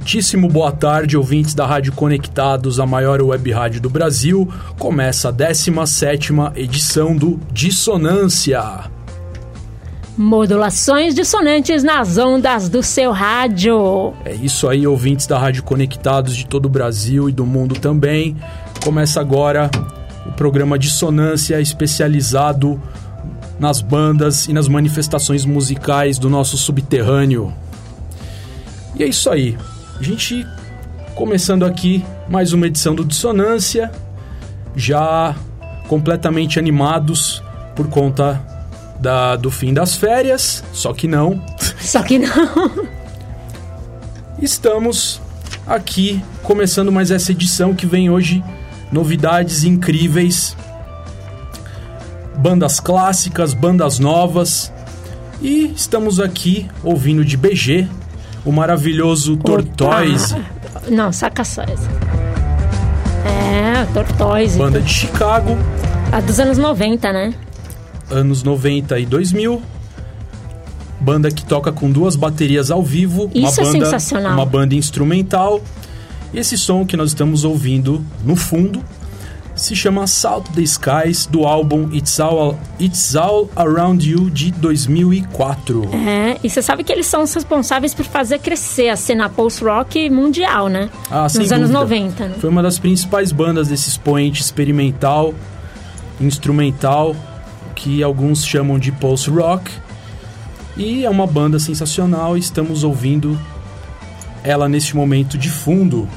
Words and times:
Muitíssimo 0.00 0.48
boa 0.48 0.72
tarde, 0.72 1.14
ouvintes 1.14 1.52
da 1.52 1.66
Rádio 1.66 1.92
Conectados, 1.92 2.80
a 2.80 2.86
maior 2.86 3.20
web 3.20 3.52
rádio 3.52 3.82
do 3.82 3.90
Brasil. 3.90 4.48
Começa 4.78 5.28
a 5.28 5.30
17 5.30 6.32
edição 6.56 7.14
do 7.14 7.38
Dissonância. 7.52 8.90
Modulações 10.16 11.14
dissonantes 11.14 11.82
nas 11.82 12.16
ondas 12.16 12.70
do 12.70 12.82
seu 12.82 13.12
rádio. 13.12 14.14
É 14.24 14.34
isso 14.34 14.66
aí, 14.70 14.86
ouvintes 14.86 15.26
da 15.26 15.38
Rádio 15.38 15.62
Conectados 15.64 16.34
de 16.34 16.46
todo 16.46 16.64
o 16.64 16.70
Brasil 16.70 17.28
e 17.28 17.32
do 17.32 17.44
mundo 17.44 17.78
também. 17.78 18.38
Começa 18.82 19.20
agora 19.20 19.70
o 20.26 20.32
programa 20.32 20.78
Dissonância 20.78 21.60
especializado 21.60 22.80
nas 23.60 23.82
bandas 23.82 24.48
e 24.48 24.54
nas 24.54 24.66
manifestações 24.66 25.44
musicais 25.44 26.18
do 26.18 26.30
nosso 26.30 26.56
subterrâneo. 26.56 27.52
E 28.96 29.04
é 29.04 29.06
isso 29.06 29.28
aí. 29.28 29.56
A 30.00 30.02
gente 30.02 30.46
começando 31.14 31.62
aqui 31.62 32.02
mais 32.26 32.54
uma 32.54 32.66
edição 32.66 32.94
do 32.94 33.04
Dissonância, 33.04 33.92
já 34.74 35.36
completamente 35.88 36.58
animados 36.58 37.42
por 37.76 37.86
conta 37.86 38.40
da, 38.98 39.36
do 39.36 39.50
fim 39.50 39.74
das 39.74 39.94
férias, 39.94 40.64
só 40.72 40.94
que 40.94 41.06
não. 41.06 41.44
Só 41.78 42.02
que 42.02 42.18
não. 42.18 42.88
Estamos 44.40 45.20
aqui 45.66 46.22
começando 46.42 46.90
mais 46.90 47.10
essa 47.10 47.32
edição 47.32 47.74
que 47.74 47.84
vem 47.84 48.08
hoje 48.08 48.42
novidades 48.90 49.64
incríveis, 49.64 50.56
bandas 52.38 52.80
clássicas, 52.80 53.52
bandas 53.52 53.98
novas. 53.98 54.72
E 55.42 55.72
estamos 55.74 56.18
aqui 56.20 56.70
ouvindo 56.82 57.22
de 57.22 57.36
BG, 57.36 57.86
o 58.44 58.52
maravilhoso 58.52 59.36
Tortoise. 59.36 60.36
Não, 60.88 61.12
saca 61.12 61.44
só 61.44 61.62
essa. 61.62 61.88
É, 63.24 63.84
Tortoise. 63.92 64.58
Banda 64.58 64.80
de 64.80 64.92
Chicago. 64.92 65.56
A 66.12 66.20
dos 66.20 66.40
anos 66.40 66.58
90, 66.58 67.12
né? 67.12 67.34
Anos 68.10 68.42
90 68.42 68.98
e 68.98 69.06
2000. 69.06 69.62
Banda 71.00 71.30
que 71.30 71.44
toca 71.44 71.72
com 71.72 71.90
duas 71.90 72.16
baterias 72.16 72.70
ao 72.70 72.82
vivo. 72.82 73.30
Isso 73.34 73.60
uma 73.60 73.68
é 73.68 73.72
banda, 73.72 73.84
sensacional. 73.84 74.32
Uma 74.34 74.46
banda 74.46 74.74
instrumental. 74.74 75.62
E 76.32 76.38
esse 76.38 76.58
som 76.58 76.84
que 76.84 76.96
nós 76.96 77.10
estamos 77.10 77.44
ouvindo 77.44 78.04
no 78.24 78.36
fundo 78.36 78.82
se 79.60 79.76
chama 79.76 80.06
Salt 80.06 80.48
the 80.54 80.62
Skies, 80.62 81.26
do 81.26 81.44
álbum 81.44 81.90
It's 81.92 82.18
All, 82.18 82.58
It's 82.80 83.14
All 83.14 83.48
Around 83.54 84.08
You 84.08 84.30
de 84.30 84.50
2004. 84.52 85.88
É, 85.92 86.38
e 86.42 86.48
você 86.48 86.62
sabe 86.62 86.82
que 86.82 86.90
eles 86.90 87.06
são 87.06 87.22
os 87.22 87.34
responsáveis 87.34 87.92
por 87.92 88.06
fazer 88.06 88.38
crescer 88.38 88.88
a 88.88 88.96
cena 88.96 89.28
post-rock 89.28 90.08
mundial, 90.08 90.68
né? 90.68 90.88
Ah, 91.10 91.28
sem 91.28 91.42
Nos 91.42 91.52
anos 91.52 91.68
dúvida. 91.68 91.84
90. 91.84 92.28
Né? 92.28 92.34
Foi 92.40 92.48
uma 92.48 92.62
das 92.62 92.78
principais 92.78 93.32
bandas 93.32 93.68
desse 93.68 93.90
expoente 93.90 94.40
experimental, 94.40 95.34
instrumental, 96.18 97.14
que 97.74 98.02
alguns 98.02 98.44
chamam 98.44 98.78
de 98.78 98.90
post-rock. 98.90 99.70
E 100.74 101.04
é 101.04 101.10
uma 101.10 101.26
banda 101.26 101.58
sensacional, 101.58 102.34
estamos 102.34 102.82
ouvindo 102.82 103.38
ela 104.42 104.70
neste 104.70 104.96
momento 104.96 105.36
de 105.36 105.50
fundo. 105.50 106.08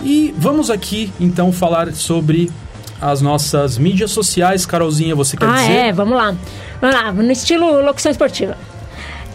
E 0.00 0.34
vamos 0.36 0.70
aqui 0.70 1.12
então 1.18 1.52
falar 1.52 1.92
sobre 1.92 2.50
as 3.00 3.20
nossas 3.20 3.78
mídias 3.78 4.10
sociais. 4.10 4.66
Carolzinha, 4.66 5.14
você 5.14 5.36
quer 5.36 5.48
ah, 5.48 5.56
dizer? 5.56 5.72
é, 5.72 5.92
vamos 5.92 6.16
lá. 6.16 6.34
Vamos 6.80 6.96
lá, 6.96 7.12
no 7.12 7.32
estilo 7.32 7.82
locução 7.82 8.10
esportiva. 8.10 8.56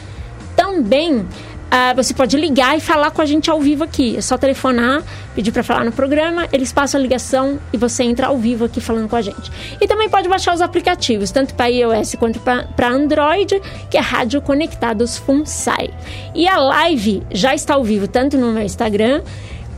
Também 0.55 1.25
uh, 1.73 1.95
você 1.95 2.13
pode 2.13 2.37
ligar 2.37 2.77
e 2.77 2.79
falar 2.79 3.09
com 3.09 3.21
a 3.21 3.25
gente 3.25 3.49
ao 3.49 3.59
vivo 3.59 3.83
aqui. 3.83 4.15
É 4.15 4.21
só 4.21 4.37
telefonar, 4.37 5.01
pedir 5.33 5.51
para 5.51 5.63
falar 5.63 5.83
no 5.83 5.91
programa, 5.91 6.47
eles 6.51 6.71
passam 6.71 6.99
a 6.99 7.01
ligação 7.01 7.59
e 7.71 7.77
você 7.77 8.03
entra 8.03 8.27
ao 8.27 8.37
vivo 8.37 8.65
aqui 8.65 8.79
falando 8.79 9.09
com 9.09 9.15
a 9.15 9.21
gente. 9.21 9.51
E 9.81 9.87
também 9.87 10.09
pode 10.09 10.29
baixar 10.29 10.53
os 10.53 10.61
aplicativos, 10.61 11.31
tanto 11.31 11.55
para 11.55 11.67
iOS 11.67 12.15
quanto 12.19 12.39
para 12.39 12.87
Android, 12.89 13.59
que 13.89 13.97
é 13.97 14.01
Rádio 14.01 14.41
Conectados 14.41 15.17
FUNSAI. 15.17 15.91
E 16.35 16.47
a 16.47 16.57
live 16.57 17.23
já 17.31 17.55
está 17.55 17.73
ao 17.73 17.83
vivo, 17.83 18.07
tanto 18.07 18.37
no 18.37 18.51
meu 18.51 18.63
Instagram 18.63 19.21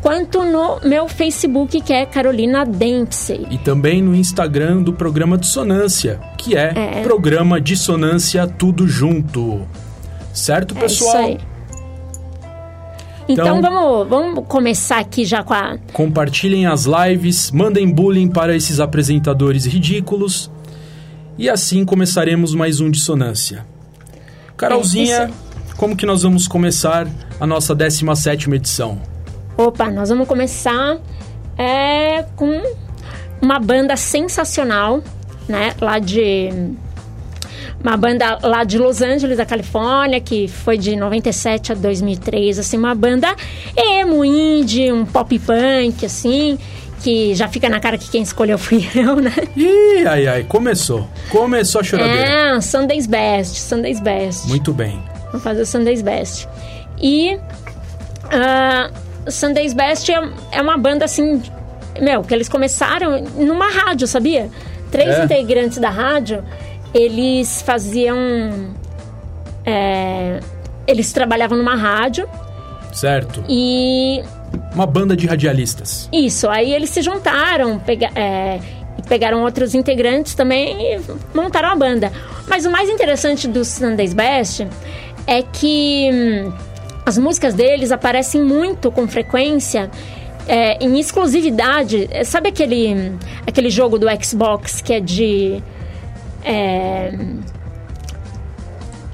quanto 0.06 0.44
no 0.46 0.80
meu 0.88 1.08
Facebook, 1.08 1.82
que 1.82 1.92
é 1.92 2.06
Carolina 2.06 2.64
Dempsey. 2.64 3.48
E 3.50 3.58
também 3.58 4.04
no 4.04 4.14
Instagram 4.14 4.84
do 4.84 4.94
programa 4.94 5.36
Dissonância, 5.36 6.20
que 6.38 6.56
é, 6.56 7.00
É. 7.00 7.02
programa 7.02 7.60
Dissonância 7.60 8.46
Tudo 8.46 8.88
Junto. 8.88 9.64
Certo, 10.32 10.78
É 10.78 10.82
pessoal? 10.82 11.10
isso 11.10 11.18
aí. 11.18 11.38
Então, 13.28 13.58
Então- 13.58 13.62
vamos, 13.64 14.08
vamos 14.08 14.46
começar 14.48 15.00
aqui 15.00 15.26
já 15.26 15.42
com 15.42 15.56
a. 15.56 15.80
Compartilhem 15.92 16.68
as 16.68 16.86
lives, 16.86 17.50
mandem 17.50 17.92
bullying 17.92 18.28
para 18.28 18.56
esses 18.56 18.80
apresentadores 18.80 19.66
ridículos. 19.66 20.52
E 21.36 21.50
assim 21.50 21.84
começaremos 21.84 22.54
mais 22.54 22.80
um 22.80 22.92
Dissonância. 22.92 23.66
Carolzinha, 24.56 25.16
É, 25.16 25.30
como 25.76 25.96
que 25.98 26.06
nós 26.06 26.22
vamos 26.22 26.48
começar 26.48 27.08
a 27.40 27.48
nossa 27.48 27.74
17ª 27.74 28.56
edição? 28.56 29.00
Opa, 29.58 29.90
nós 29.90 30.10
vamos 30.10 30.28
começar 30.28 30.98
é, 31.58 32.24
com 32.36 32.62
uma 33.42 33.58
banda 33.60 33.96
sensacional, 33.96 35.02
né? 35.48 35.74
Lá 35.80 35.98
de. 36.00 36.50
Uma 37.82 37.96
banda 37.96 38.40
lá 38.42 38.64
de 38.64 38.78
Los 38.80 39.02
Angeles, 39.02 39.38
da 39.38 39.46
Califórnia, 39.46 40.20
que 40.20 40.48
foi 40.48 40.78
de 40.78 40.96
97 40.96 41.72
a 41.72 41.76
2003, 41.76 42.58
assim, 42.58 42.78
uma 42.78 42.96
banda 42.96 43.36
emo, 43.78 44.26
indie, 44.26 44.92
um 44.92 45.06
pop 45.06 45.38
punk, 45.38 46.04
assim, 46.04 46.58
que 47.02 47.36
já 47.36 47.48
fica 47.48 47.70
na 47.70 47.80
cara 47.80 47.98
que 47.98 48.10
quem 48.10 48.24
escolheu 48.24 48.58
fui 48.58 48.90
eu, 48.96 49.18
né? 49.18 49.32
Ih, 49.56 50.06
ai, 50.08 50.28
ai, 50.28 50.44
começou. 50.44 51.08
Começou 51.30 51.82
a 51.82 51.84
choradeira. 51.84 52.56
É, 52.56 52.62
Sunday's 52.62 53.06
Best, 53.06 53.58
Sunday's 53.60 54.00
Best. 54.00 54.48
Muito 54.48 54.74
bem. 54.74 55.02
Vamos 55.28 55.44
fazer 55.44 55.62
o 55.62 55.66
Sunday's 55.66 56.02
Best. 56.02 56.48
E 57.00 57.38
ah, 58.32 58.90
Sunday's 59.28 59.74
Best 59.74 60.12
é, 60.12 60.22
é 60.52 60.62
uma 60.62 60.78
banda 60.78 61.06
assim, 61.06 61.42
meu, 62.02 62.22
que 62.24 62.34
eles 62.34 62.48
começaram 62.50 63.22
numa 63.22 63.70
rádio, 63.70 64.08
sabia? 64.08 64.50
Três 64.92 65.10
É? 65.20 65.24
integrantes 65.26 65.78
da 65.78 65.90
rádio, 65.90 66.44
eles 66.94 67.62
faziam. 67.62 68.18
é, 69.66 70.40
eles 70.88 71.12
trabalhavam 71.12 71.58
numa 71.58 71.76
rádio 71.76 72.30
Certo. 72.94 73.44
e 73.50 74.22
Uma 74.74 74.86
banda 74.86 75.16
de 75.18 75.26
radialistas. 75.28 76.08
isso, 76.14 76.48
aí 76.48 76.74
eles 76.74 76.90
se 76.92 77.02
juntaram, 77.02 77.80
pega, 77.80 78.10
é, 78.16 78.60
pegaram 79.10 79.44
outros 79.44 79.74
integrantes 79.74 80.36
também 80.36 80.78
e 80.96 81.02
montaram 81.34 81.70
a 81.70 81.76
banda. 81.76 82.12
Mas 82.48 82.66
o 82.66 82.72
mais 82.72 82.88
interessante 82.90 83.48
do 83.48 83.66
Sunday's 83.66 84.14
Best 84.14 84.68
é 85.28 85.42
que 85.42 86.10
hum, 86.14 86.54
as 87.05 87.17
músicas 87.17 87.53
deles 87.53 87.91
aparecem 87.91 88.41
muito 88.41 88.91
com 88.91 89.07
frequência 89.07 89.91
é, 90.47 90.84
em 90.84 90.99
exclusividade. 90.99 92.07
É, 92.11 92.23
sabe 92.23 92.49
aquele, 92.49 93.13
aquele 93.46 93.69
jogo 93.69 93.97
do 93.97 94.07
Xbox 94.23 94.81
que 94.81 94.93
é 94.93 94.99
de. 94.99 95.61
É, 96.43 97.13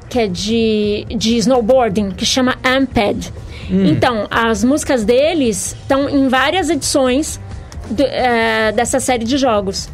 que 0.10 0.20
é 0.20 0.28
de, 0.28 1.06
de 1.10 1.38
snowboarding, 1.38 2.12
que 2.12 2.26
chama 2.26 2.56
Amped. 2.64 3.32
Hum. 3.70 3.86
Então, 3.86 4.28
as 4.30 4.64
músicas 4.64 5.06
deles 5.06 5.76
estão 5.82 6.10
em 6.10 6.28
várias 6.28 6.70
edições 6.70 7.40
do, 7.90 8.04
é, 8.04 8.74
dessa 8.74 9.00
série 9.00 9.24
de 9.24 9.38
jogos 9.38 9.90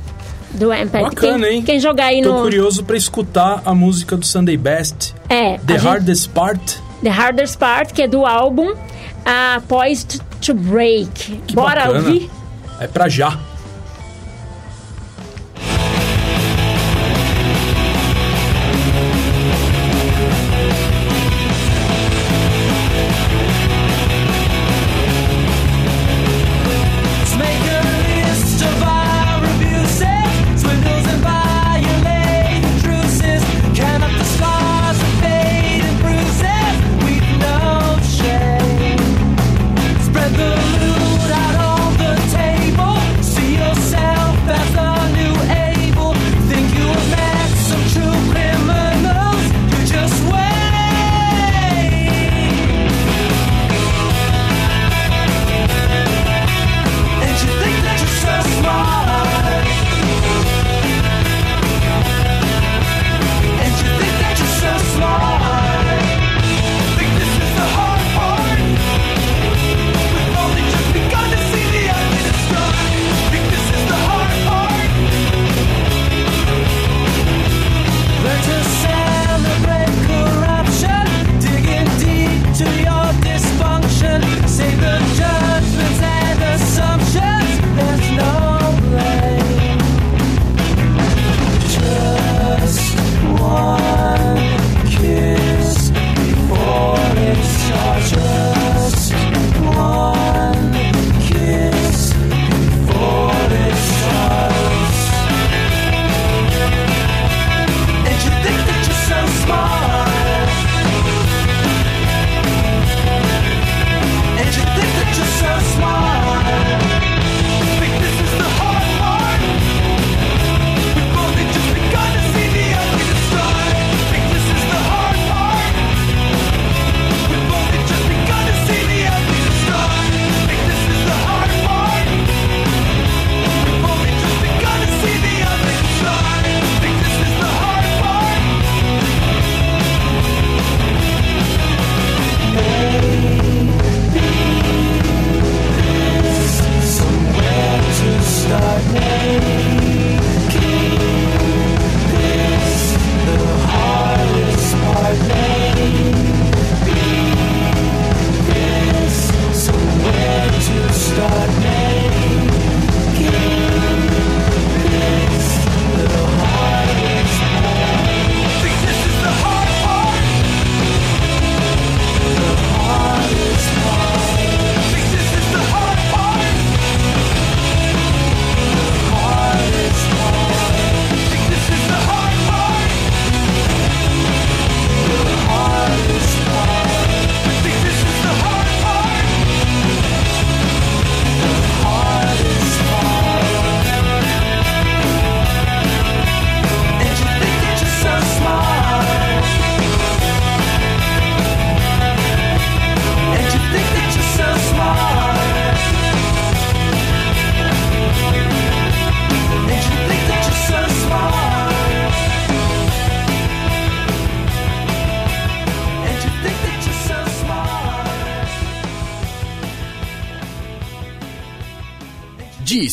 do 0.52 0.72
Amped. 0.72 1.04
Bacana, 1.04 1.46
quem, 1.46 1.58
hein? 1.58 1.62
Quem 1.62 1.80
jogar 1.80 2.06
aí 2.06 2.24
Tô 2.24 2.34
no... 2.34 2.42
curioso 2.42 2.84
para 2.84 2.98
escutar 2.98 3.62
a 3.64 3.76
música 3.76 4.18
do 4.18 4.26
Sunday 4.26 4.58
Best. 4.58 5.14
É. 5.30 5.60
The 5.60 5.78
Hardest 5.78 6.24
gente... 6.24 6.34
Part 6.34 6.87
The 7.04 7.10
Hardest 7.10 7.58
Part, 7.58 7.94
que 7.94 8.02
é 8.04 8.08
do 8.08 8.26
álbum 8.26 8.72
uh, 8.72 9.62
Poised 9.68 10.20
to 10.42 10.54
Break. 10.54 11.42
Que 11.48 11.56
Bora 11.56 11.82
bacana. 11.88 12.00
ouvir? 12.00 12.30
É 12.80 12.88
pra 12.88 13.08
já. 13.10 13.38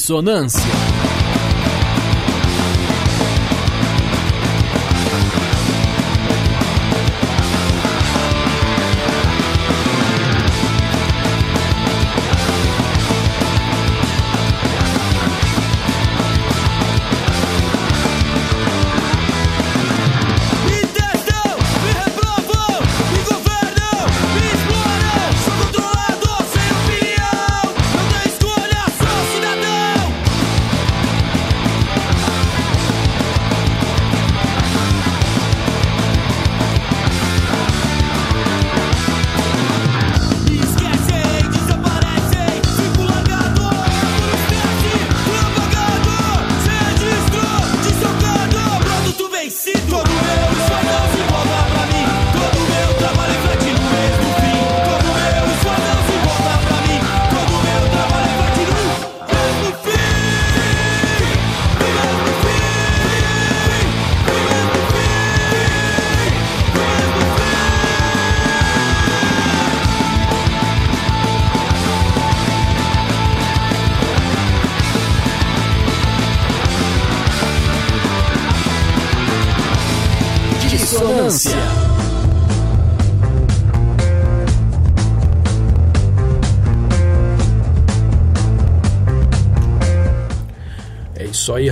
Ressonância. 0.05 0.94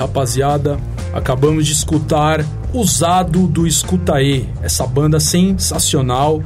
Rapaziada. 0.02 0.78
Acabamos 1.12 1.66
de 1.66 1.72
escutar 1.72 2.44
Usado 2.72 3.46
do 3.46 3.66
Escutaê, 3.66 4.44
essa 4.62 4.86
banda 4.86 5.20
sensacional 5.20 6.42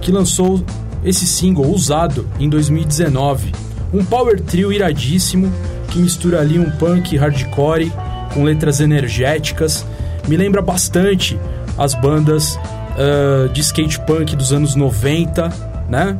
que 0.00 0.12
lançou 0.12 0.62
esse 1.04 1.26
single 1.26 1.66
Usado 1.66 2.28
em 2.38 2.48
2019. 2.48 3.52
Um 3.92 4.04
power 4.04 4.40
trio 4.40 4.72
iradíssimo 4.72 5.52
que 5.88 5.98
mistura 5.98 6.40
ali 6.40 6.58
um 6.58 6.70
punk 6.72 7.16
hardcore 7.16 7.92
com 8.32 8.44
letras 8.44 8.80
energéticas. 8.80 9.84
Me 10.26 10.36
lembra 10.36 10.62
bastante 10.62 11.38
as 11.76 11.94
bandas 11.94 12.58
ah, 12.96 13.48
de 13.52 13.60
skate 13.60 14.00
punk 14.00 14.36
dos 14.36 14.52
anos 14.52 14.74
90, 14.74 15.52
né? 15.88 16.16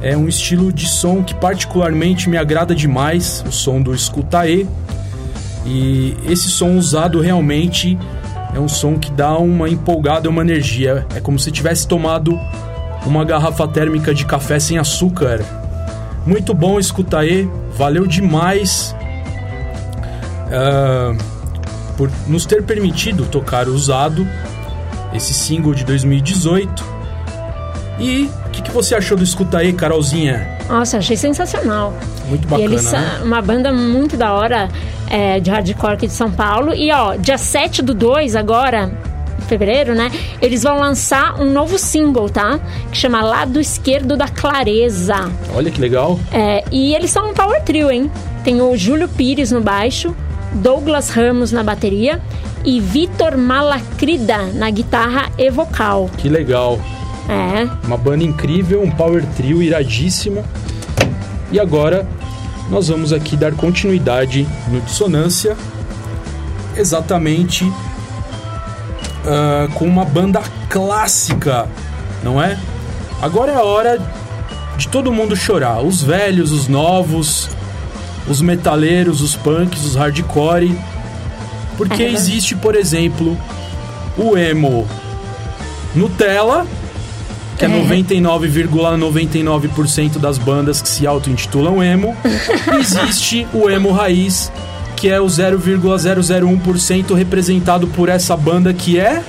É 0.00 0.16
um 0.16 0.28
estilo 0.28 0.72
de 0.72 0.88
som 0.88 1.22
que 1.22 1.34
particularmente 1.34 2.28
me 2.28 2.36
agrada 2.36 2.74
demais, 2.74 3.44
o 3.46 3.52
som 3.52 3.80
do 3.80 3.94
Escutaê. 3.94 4.66
E 5.64 6.16
esse 6.28 6.48
som 6.50 6.76
usado 6.76 7.20
realmente 7.20 7.98
é 8.54 8.58
um 8.58 8.68
som 8.68 8.98
que 8.98 9.10
dá 9.10 9.36
uma 9.38 9.68
empolgada, 9.68 10.28
uma 10.28 10.42
energia. 10.42 11.06
É 11.14 11.20
como 11.20 11.38
se 11.38 11.50
tivesse 11.50 11.86
tomado 11.86 12.38
uma 13.06 13.24
garrafa 13.24 13.66
térmica 13.66 14.14
de 14.14 14.26
café 14.26 14.58
sem 14.58 14.78
açúcar. 14.78 15.40
Muito 16.26 16.54
bom 16.54 16.78
escutar 16.78 17.20
aí, 17.20 17.48
valeu 17.76 18.06
demais 18.06 18.94
ah, 20.52 21.16
por 21.96 22.10
nos 22.26 22.44
ter 22.44 22.62
permitido 22.62 23.24
tocar 23.26 23.68
usado, 23.68 24.26
esse 25.14 25.32
single 25.32 25.74
de 25.74 25.84
2018. 25.84 26.84
E 27.98 28.30
o 28.46 28.50
que, 28.50 28.62
que 28.62 28.70
você 28.70 28.94
achou 28.94 29.16
do 29.16 29.24
Escuta 29.24 29.58
aí, 29.58 29.72
Carolzinha? 29.72 30.58
Nossa, 30.72 30.96
achei 30.96 31.18
sensacional. 31.18 31.92
Muito 32.30 32.44
e 32.44 32.46
bacana, 32.46 32.64
eles 32.64 32.80
são 32.80 32.98
né? 32.98 33.20
uma 33.22 33.42
banda 33.42 33.70
muito 33.70 34.16
da 34.16 34.32
hora 34.32 34.70
é, 35.10 35.38
de 35.38 35.50
hardcore 35.50 35.92
aqui 35.92 36.06
de 36.06 36.14
São 36.14 36.30
Paulo. 36.30 36.72
E 36.72 36.90
ó, 36.90 37.14
dia 37.14 37.36
7 37.36 37.82
do 37.82 37.92
2 37.92 38.34
agora, 38.34 38.90
em 39.38 39.42
fevereiro, 39.42 39.94
né? 39.94 40.10
Eles 40.40 40.62
vão 40.62 40.78
lançar 40.78 41.38
um 41.38 41.52
novo 41.52 41.78
single, 41.78 42.30
tá? 42.30 42.58
Que 42.90 42.96
chama 42.96 43.20
Lado 43.20 43.60
Esquerdo 43.60 44.16
da 44.16 44.28
Clareza. 44.28 45.30
Olha 45.54 45.70
que 45.70 45.78
legal. 45.78 46.18
É, 46.32 46.64
e 46.72 46.94
eles 46.94 47.10
são 47.10 47.28
um 47.28 47.34
power 47.34 47.62
trio, 47.62 47.90
hein? 47.90 48.10
Tem 48.42 48.62
o 48.62 48.74
Júlio 48.74 49.08
Pires 49.08 49.52
no 49.52 49.60
baixo, 49.60 50.16
Douglas 50.54 51.10
Ramos 51.10 51.52
na 51.52 51.62
bateria 51.62 52.18
e 52.64 52.80
Vitor 52.80 53.36
Malacrida 53.36 54.38
na 54.54 54.70
guitarra 54.70 55.30
e 55.36 55.50
vocal. 55.50 56.08
Que 56.16 56.30
legal. 56.30 56.80
É, 57.28 57.86
Uma 57.86 57.96
banda 57.96 58.24
incrível, 58.24 58.82
um 58.82 58.90
power 58.90 59.24
trio 59.36 59.62
iradíssimo. 59.62 60.44
E 61.50 61.60
agora 61.60 62.06
nós 62.70 62.88
vamos 62.88 63.12
aqui 63.12 63.36
dar 63.36 63.52
continuidade 63.52 64.46
no 64.68 64.80
Dissonância, 64.80 65.56
exatamente 66.76 67.70
ah, 69.26 69.68
com 69.74 69.84
uma 69.86 70.04
banda 70.04 70.40
clássica, 70.68 71.68
não 72.22 72.42
é? 72.42 72.58
Agora 73.20 73.52
é 73.52 73.56
a 73.56 73.62
hora 73.62 74.00
de 74.76 74.88
todo 74.88 75.12
mundo 75.12 75.36
chorar, 75.36 75.80
os 75.80 76.02
velhos, 76.02 76.50
os 76.50 76.66
novos, 76.66 77.48
os 78.26 78.40
metaleiros, 78.40 79.20
os 79.20 79.36
punks, 79.36 79.84
os 79.84 79.94
hardcore, 79.94 80.76
porque 81.76 82.02
É. 82.02 82.10
existe, 82.10 82.54
por 82.56 82.74
exemplo, 82.74 83.36
o 84.16 84.36
emo 84.36 84.88
Nutella, 85.94 86.66
que 87.68 87.72
é 87.72 87.78
É. 87.78 87.82
99,99% 87.82 90.18
das 90.18 90.38
bandas 90.38 90.80
que 90.82 90.88
se 90.88 91.06
auto-intitulam 91.06 91.82
emo. 91.82 92.16
Existe 92.78 93.46
o 93.52 93.68
emo 93.70 93.92
raiz, 93.92 94.50
que 94.96 95.08
é 95.08 95.20
o 95.20 95.26
0,001% 95.26 97.14
representado 97.14 97.86
por 97.88 98.08
essa 98.08 98.36
banda 98.36 98.72
que 98.72 98.98
é 98.98 99.22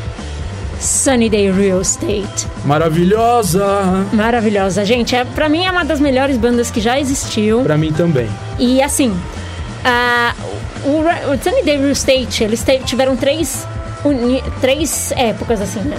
Sunny 0.80 1.30
Day 1.30 1.52
Real 1.52 1.82
Estate. 1.82 2.48
maravilhosa. 2.66 4.06
Maravilhosa, 4.12 4.84
gente. 4.84 5.16
É, 5.16 5.24
pra 5.24 5.48
mim 5.48 5.63
é 5.66 5.72
uma 5.72 5.86
das 5.86 6.00
melhores 6.00 6.36
bandas 6.38 6.70
que 6.70 6.82
já 6.82 7.00
existiu. 7.00 7.62
Pra 7.62 7.78
mim 7.78 7.92
também. 7.94 8.28
E 8.60 8.82
assim, 8.82 9.16
a- 9.86 10.34
o, 10.84 11.00
o 11.32 11.38
Sunny 11.42 11.63
Day 11.63 11.78
Real 11.78 11.92
Estate, 11.92 12.44
eles 12.44 12.66
tiveram 12.86 13.16
três, 13.16 13.66
uni- 14.04 14.44
três 14.60 15.13
épocas, 15.16 15.62
assim, 15.62 15.80
né? 15.82 15.98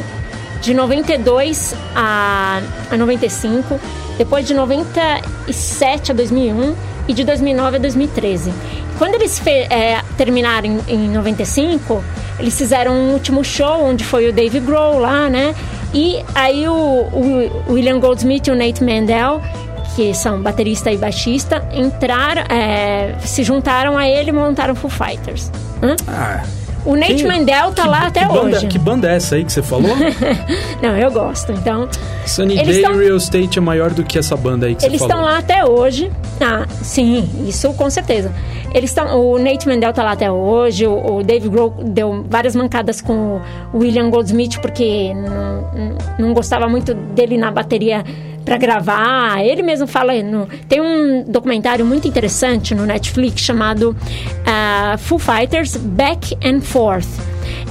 De 0.65 0.73
92 0.73 1.75
a, 1.95 2.63
a 2.91 2.97
95, 2.97 3.79
depois 4.17 4.47
de 4.47 4.55
97 4.55 6.11
a 6.11 6.15
2001 6.15 6.75
e 7.07 7.13
de 7.13 7.23
2009 7.23 7.77
a 7.77 7.81
2013. 7.81 8.51
Quando 8.97 9.17
eles 9.17 9.43
é, 9.47 10.01
terminaram 10.17 10.67
em, 10.67 10.81
em 10.89 11.09
95, 11.11 12.03
eles 12.39 12.57
fizeram 12.57 12.93
um 12.93 13.13
último 13.13 13.45
show 13.45 13.85
onde 13.85 14.05
foi 14.05 14.27
o 14.27 14.33
Dave 14.33 14.59
Grohl 14.61 14.99
lá, 14.99 15.29
né? 15.29 15.55
E 15.93 16.25
aí 16.35 16.67
o, 16.67 16.73
o 16.73 17.73
William 17.73 18.01
Goldsmith 18.01 18.47
e 18.47 18.51
o 18.51 18.57
Nate 18.57 18.83
Mandel 18.83 19.43
que 19.95 20.13
são 20.13 20.41
baterista 20.43 20.91
e 20.91 20.97
baixista, 20.97 21.67
entraram, 21.73 22.43
é, 22.43 23.15
se 23.21 23.45
juntaram 23.45 23.97
a 23.97 24.09
ele 24.09 24.31
e 24.31 24.33
montaram 24.33 24.75
Foo 24.75 24.91
Fighters. 24.91 25.51
Hã? 25.81 25.95
Ah, 26.09 26.43
O 26.85 26.95
Nate 26.97 27.15
que- 27.15 27.27
Mandel 27.27 27.73
tá 27.73 27.83
que- 27.83 27.89
lá 27.89 28.01
que 28.03 28.07
até 28.07 28.25
banda- 28.27 28.57
hoje. 28.59 28.67
Que 28.67 28.79
banda 28.79 29.11
é 29.11 29.17
essa 29.17 29.37
aí 29.37 29.45
que 29.45 29.53
você 29.53 29.63
falou? 29.63 29.91
Não, 30.83 30.97
eu 30.97 31.11
gosto. 31.11 31.53
Então, 31.53 31.89
Sunny 32.27 32.59
Eles 32.59 32.77
Day 32.77 32.83
tão- 32.83 32.97
Real 32.99 33.17
Estate 33.17 33.59
é 33.59 33.63
maior 33.63 33.91
do 33.91 34.03
que 34.05 34.19
essa 34.19 34.37
banda 34.37 34.67
aí 34.67 34.75
que 34.75 34.85
eles 34.85 35.01
você 35.01 35.09
falou. 35.09 35.23
estão 35.25 35.33
lá 35.35 35.39
até 35.39 35.65
hoje. 35.65 36.11
Ah, 36.41 36.67
sim, 36.83 37.29
isso 37.49 37.73
com 37.75 37.89
certeza. 37.89 38.33
Eles 38.75 38.91
estão. 38.91 39.19
O 39.21 39.39
Nate 39.39 39.69
Mandel 39.69 39.93
tá 39.93 40.03
lá 40.03 40.13
até 40.13 40.31
hoje. 40.31 40.87
O, 40.87 41.17
o 41.19 41.23
Dave 41.23 41.49
Grohl 41.49 41.71
deu 41.85 42.25
várias 42.29 42.57
mancadas 42.57 43.01
com 43.01 43.41
o 43.73 43.79
William 43.79 44.11
Goldsmith 44.11 44.59
porque 44.61 45.13
não- 45.15 45.97
não 46.19 46.35
gostava 46.35 46.69
muito 46.69 46.93
dele 46.93 47.37
na 47.39 47.51
bateria 47.51 48.05
pra 48.45 48.57
gravar. 48.59 49.45
Ele 49.45 49.63
mesmo 49.63 49.87
fala. 49.87 50.13
No, 50.23 50.47
tem 50.69 50.81
um 50.81 51.25
documentário 51.25 51.85
muito 51.85 52.07
interessante 52.07 52.75
no 52.75 52.85
Netflix 52.87 53.41
chamado 53.41 53.97
ah, 54.47 54.97
Foo 54.99 55.19
Fighters 55.19 55.77
Back 55.77 56.37
and 56.45 56.61
Forth. 56.61 57.09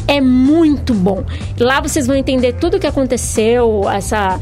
É 0.07 0.19
muito 0.19 0.93
bom. 0.93 1.23
Lá 1.59 1.79
vocês 1.79 2.07
vão 2.07 2.15
entender 2.15 2.53
tudo 2.53 2.77
o 2.77 2.79
que 2.79 2.87
aconteceu, 2.87 3.89
essa 3.89 4.39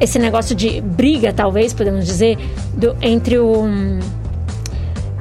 esse 0.00 0.18
negócio 0.18 0.54
de 0.54 0.80
briga, 0.80 1.32
talvez, 1.32 1.72
podemos 1.72 2.04
dizer, 2.04 2.38
do, 2.74 2.96
entre 3.00 3.38
o. 3.38 3.64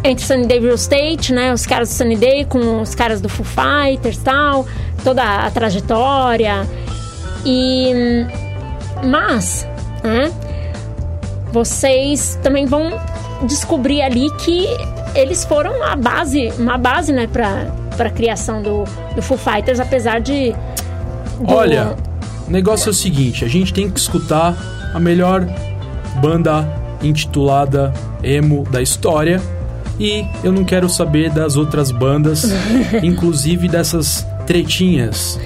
Entre 0.04 0.24
Sunny 0.24 0.46
Day 0.46 0.60
Real 0.60 0.75
Estate, 0.75 1.34
né? 1.34 1.52
Os 1.52 1.66
caras 1.66 1.90
do 1.90 1.94
Sunny 1.94 2.16
Day 2.16 2.46
com 2.46 2.82
os 2.82 2.94
caras 2.94 3.20
do 3.22 3.28
Foo 3.28 3.46
Fighters 3.46 4.18
tal, 4.18 4.68
toda 5.04 5.24
a 5.24 5.50
trajetória. 5.50 6.68
E. 7.44 7.92
Mas, 9.04 9.68
né? 10.06 10.32
Vocês 11.52 12.38
também 12.44 12.66
vão 12.66 13.00
descobrir 13.44 14.02
ali 14.02 14.30
que 14.38 14.68
eles 15.14 15.46
foram 15.46 15.84
a 15.84 15.96
base, 15.96 16.52
uma 16.58 16.78
base, 16.78 17.14
né, 17.14 17.28
pra, 17.28 17.68
pra 17.96 18.10
criação 18.10 18.62
do, 18.62 18.84
do 19.16 19.22
Foo 19.22 19.38
Fighters, 19.38 19.80
apesar 19.80 20.20
de. 20.20 20.52
do- 21.40 21.54
Olha, 21.54 21.96
o 22.48 22.52
negócio 22.52 22.90
é 22.90 22.92
o 22.92 22.94
seguinte, 22.94 23.46
a 23.46 23.48
gente 23.48 23.74
tem 23.74 23.90
que 23.90 24.00
escutar 24.00 24.56
a 24.94 25.00
melhor 25.00 25.48
banda 26.22 26.68
intitulada 27.02 27.94
emo 28.24 28.64
da 28.70 28.82
história 28.82 29.42
e 30.00 30.26
eu 30.44 30.52
não 30.52 30.64
quero 30.66 30.90
saber 30.90 31.30
das 31.30 31.56
outras 31.56 31.92
bandas, 31.92 32.44
inclusive 33.04 33.68
dessas 33.70 34.26
tretinhas. 34.46 35.40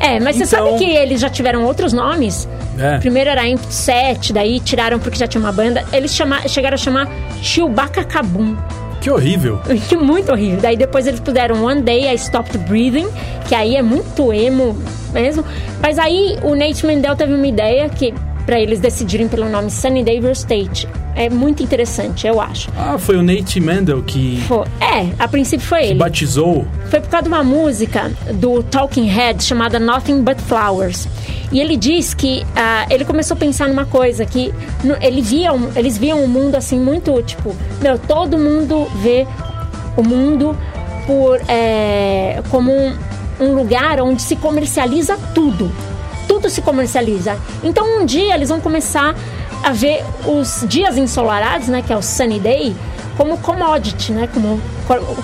É, 0.00 0.20
mas 0.20 0.36
você 0.36 0.44
Então- 0.44 0.66
sabe 0.72 0.78
que 0.84 0.90
eles 0.90 1.20
já 1.20 1.30
tiveram 1.30 1.64
outros 1.64 1.92
nomes? 1.94 2.46
É. 2.78 2.98
Primeiro 2.98 3.30
era 3.30 3.46
Imp 3.46 3.60
7, 3.68 4.32
daí 4.32 4.60
tiraram 4.60 4.98
porque 4.98 5.18
já 5.18 5.26
tinha 5.26 5.40
uma 5.40 5.52
banda. 5.52 5.84
Eles 5.92 6.14
chama, 6.14 6.46
chegaram 6.48 6.74
a 6.74 6.78
chamar 6.78 7.08
Chewbacca 7.42 8.04
Kabum. 8.04 8.56
Que 9.00 9.10
horrível. 9.10 9.60
Que 9.88 9.96
muito 9.96 10.32
horrível. 10.32 10.60
Daí 10.60 10.76
depois 10.76 11.06
eles 11.06 11.20
puderam 11.20 11.62
One 11.62 11.82
Day 11.82 12.12
I 12.12 12.18
Stopped 12.18 12.56
Breathing, 12.58 13.08
que 13.46 13.54
aí 13.54 13.76
é 13.76 13.82
muito 13.82 14.32
emo 14.32 14.76
mesmo. 15.12 15.44
Mas 15.80 15.98
aí 15.98 16.38
o 16.42 16.54
Nate 16.54 16.86
Mendel 16.86 17.14
teve 17.14 17.34
uma 17.34 17.46
ideia 17.46 17.88
que 17.88 18.14
para 18.46 18.58
eles 18.58 18.80
decidirem 18.80 19.28
pelo 19.28 19.48
nome 19.48 19.70
Sunny 19.70 20.02
Day 20.02 20.20
Real 20.20 20.32
Estate. 20.32 20.88
É 21.16 21.30
muito 21.30 21.62
interessante, 21.62 22.26
eu 22.26 22.40
acho. 22.40 22.68
Ah, 22.76 22.96
foi 22.98 23.16
o 23.16 23.22
Nate 23.22 23.60
Mendel 23.60 24.02
que, 24.02 24.42
Pô, 24.48 24.64
é, 24.80 25.08
a 25.18 25.28
princípio 25.28 25.64
foi 25.66 25.78
que 25.80 25.84
ele. 25.86 25.94
batizou. 25.98 26.66
Foi 26.90 27.00
por 27.00 27.08
causa 27.08 27.22
de 27.22 27.28
uma 27.28 27.44
música 27.44 28.10
do 28.34 28.62
Talking 28.64 29.06
Head 29.06 29.42
chamada 29.44 29.78
Nothing 29.78 30.22
But 30.22 30.38
Flowers. 30.40 31.06
E 31.52 31.60
ele 31.60 31.76
diz 31.76 32.14
que 32.14 32.44
ah, 32.56 32.86
ele 32.90 33.04
começou 33.04 33.36
a 33.36 33.38
pensar 33.38 33.68
numa 33.68 33.86
coisa 33.86 34.24
que 34.26 34.52
ele 35.00 35.22
via, 35.22 35.52
um- 35.52 35.70
eles 35.76 35.96
viam 35.96 36.24
o 36.24 36.28
mundo 36.28 36.56
assim 36.56 36.78
muito 36.80 37.22
tipo, 37.22 37.54
meu, 37.80 37.96
todo 37.98 38.36
mundo 38.36 38.88
vê 38.96 39.24
o 39.96 40.02
mundo 40.02 40.56
por 41.06 41.40
é, 41.46 42.42
como 42.50 42.72
um, 42.72 42.92
um 43.38 43.54
lugar 43.54 44.00
onde 44.00 44.20
se 44.20 44.34
comercializa. 44.36 45.16
Tudo 45.34 45.70
tudo 46.26 46.48
se 46.48 46.62
comercializa. 46.62 47.36
Então 47.62 48.00
um 48.00 48.06
dia 48.06 48.34
eles 48.34 48.48
vão 48.48 48.58
começar 48.58 49.14
a 49.64 49.72
ver 49.72 50.04
os 50.26 50.64
dias 50.68 50.96
ensolarados, 50.96 51.68
né, 51.68 51.82
que 51.82 51.92
é 51.92 51.96
o 51.96 52.02
sunny 52.02 52.38
day, 52.38 52.74
como 53.16 53.38
commodity, 53.38 54.12
né, 54.12 54.28
como, 54.32 54.60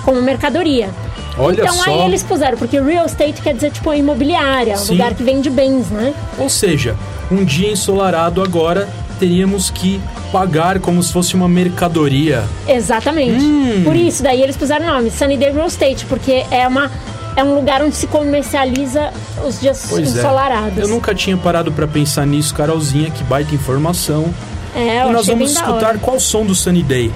como 0.03 0.21
mercadoria. 0.21 0.89
Olha 1.37 1.61
então 1.61 1.73
só. 1.73 1.89
aí 1.89 2.05
eles 2.05 2.23
puseram, 2.23 2.57
porque 2.57 2.79
real 2.79 3.05
estate 3.05 3.41
quer 3.41 3.53
dizer 3.53 3.71
tipo 3.71 3.93
imobiliária, 3.93 4.73
um 4.73 4.77
Sim. 4.77 4.93
lugar 4.93 5.13
que 5.13 5.23
vende 5.23 5.49
bens, 5.49 5.89
né? 5.89 6.13
Ou 6.37 6.49
seja, 6.49 6.95
um 7.31 7.45
dia 7.45 7.71
ensolarado 7.71 8.43
agora 8.43 8.89
teríamos 9.19 9.69
que 9.69 10.01
pagar 10.31 10.79
como 10.79 11.01
se 11.01 11.13
fosse 11.13 11.35
uma 11.35 11.47
mercadoria. 11.47 12.43
Exatamente. 12.67 13.43
Hum. 13.43 13.83
Por 13.83 13.95
isso 13.95 14.23
daí 14.23 14.41
eles 14.41 14.57
puseram 14.57 14.85
o 14.87 14.89
nome 14.89 15.11
Sunny 15.11 15.37
Day 15.37 15.51
Real 15.51 15.67
Estate, 15.67 16.05
porque 16.07 16.43
é 16.49 16.67
uma 16.67 16.91
é 17.35 17.43
um 17.43 17.55
lugar 17.55 17.81
onde 17.81 17.95
se 17.95 18.07
comercializa 18.07 19.11
os 19.45 19.59
dias 19.59 19.85
Pois 19.89 20.15
ensolarados. 20.15 20.77
é. 20.77 20.83
Eu 20.83 20.87
nunca 20.87 21.13
tinha 21.15 21.37
parado 21.37 21.71
pra 21.71 21.87
pensar 21.87 22.25
nisso, 22.25 22.53
Carolzinha, 22.53 23.09
que 23.11 23.23
baita 23.23 23.53
informação. 23.55 24.33
É, 24.75 25.03
eu 25.03 25.09
e 25.09 25.13
nós 25.13 25.27
vamos 25.27 25.51
escutar 25.51 25.97
qual 25.99 26.19
som 26.19 26.45
do 26.45 26.55
Sunny 26.55 26.83
Day? 26.83 27.11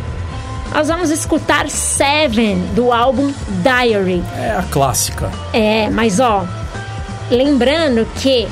Nós 0.73 0.87
vamos 0.89 1.09
escutar 1.09 1.69
Seven 1.69 2.57
do 2.75 2.91
álbum 2.91 3.31
Diary. 3.63 4.21
É 4.37 4.51
a 4.57 4.63
clássica. 4.63 5.31
É, 5.53 5.89
mas 5.89 6.19
ó, 6.19 6.45
lembrando 7.31 8.05
que 8.15 8.47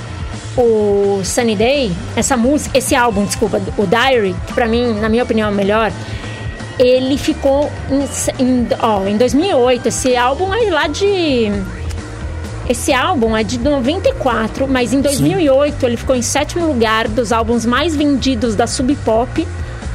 o 0.57 1.21
Sunny 1.23 1.55
Day, 1.55 1.91
essa 2.15 2.37
música, 2.37 2.77
esse 2.77 2.95
álbum, 2.95 3.25
desculpa, 3.25 3.59
o 3.77 3.85
Diary, 3.85 4.35
que 4.47 4.53
pra 4.53 4.67
mim, 4.67 4.93
na 4.99 5.09
minha 5.09 5.23
opinião, 5.23 5.49
é 5.49 5.51
o 5.51 5.55
melhor, 5.55 5.91
ele 6.79 7.17
ficou 7.17 7.71
em, 7.89 8.43
em, 8.43 8.67
ó, 8.79 9.05
em 9.05 9.17
2008. 9.17 9.87
Esse 9.87 10.15
álbum 10.15 10.53
é 10.53 10.69
lá 10.69 10.87
de. 10.87 11.51
Esse 12.69 12.93
álbum 12.93 13.35
é 13.35 13.43
de 13.43 13.59
94, 13.59 14.67
mas 14.67 14.93
em 14.93 15.01
2008 15.01 15.85
ele 15.85 15.97
ficou 15.97 16.15
em 16.15 16.21
sétimo 16.21 16.65
lugar 16.65 17.09
dos 17.09 17.33
álbuns 17.33 17.65
mais 17.65 17.95
vendidos 17.95 18.55
da 18.55 18.65
Sub 18.65 18.95
Pop. 19.03 19.45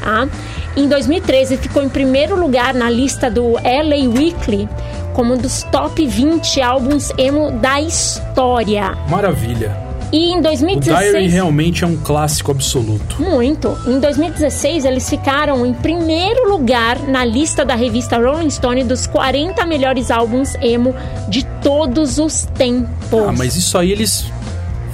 Tá? 0.03 0.29
Em 0.77 0.87
2013 0.87 1.55
ele 1.55 1.63
ficou 1.63 1.83
em 1.83 1.89
primeiro 1.89 2.39
lugar 2.39 2.75
na 2.75 2.91
lista 2.91 3.31
do 3.31 3.53
LA 3.53 4.09
Weekly 4.15 4.69
como 5.15 5.35
um 5.35 5.37
dos 5.37 5.65
top 5.65 6.07
20 6.07 6.61
álbuns 6.63 7.11
emo 7.19 7.51
da 7.51 7.81
história. 7.81 8.97
Maravilha. 9.09 9.88
E 10.13 10.33
em 10.33 10.39
O 10.39 10.43
2016 10.43 11.11
Diary 11.11 11.29
realmente 11.29 11.85
é 11.85 11.87
um 11.87 11.97
clássico 11.97 12.51
absoluto. 12.51 13.21
muito. 13.23 13.77
Em 13.87 14.01
2016, 14.01 14.85
eles 14.85 15.09
ficaram 15.09 15.67
em 15.67 15.75
primeiro 15.75 16.51
lugar 16.51 16.99
na 17.09 17.25
lista 17.25 17.65
da 17.65 17.75
revista 17.75 18.17
Rolling 18.17 18.51
Stone 18.51 18.85
dos 18.85 19.07
40 19.07 19.65
melhores 19.67 20.11
álbuns 20.11 20.55
emo 20.63 20.95
de 21.29 21.45
todos 21.63 22.19
os 22.19 22.47
tempos. 22.57 22.89
Ah, 23.29 23.33
mas 23.37 23.57
isso 23.57 23.77
aí 23.77 23.93
eles 23.93 24.31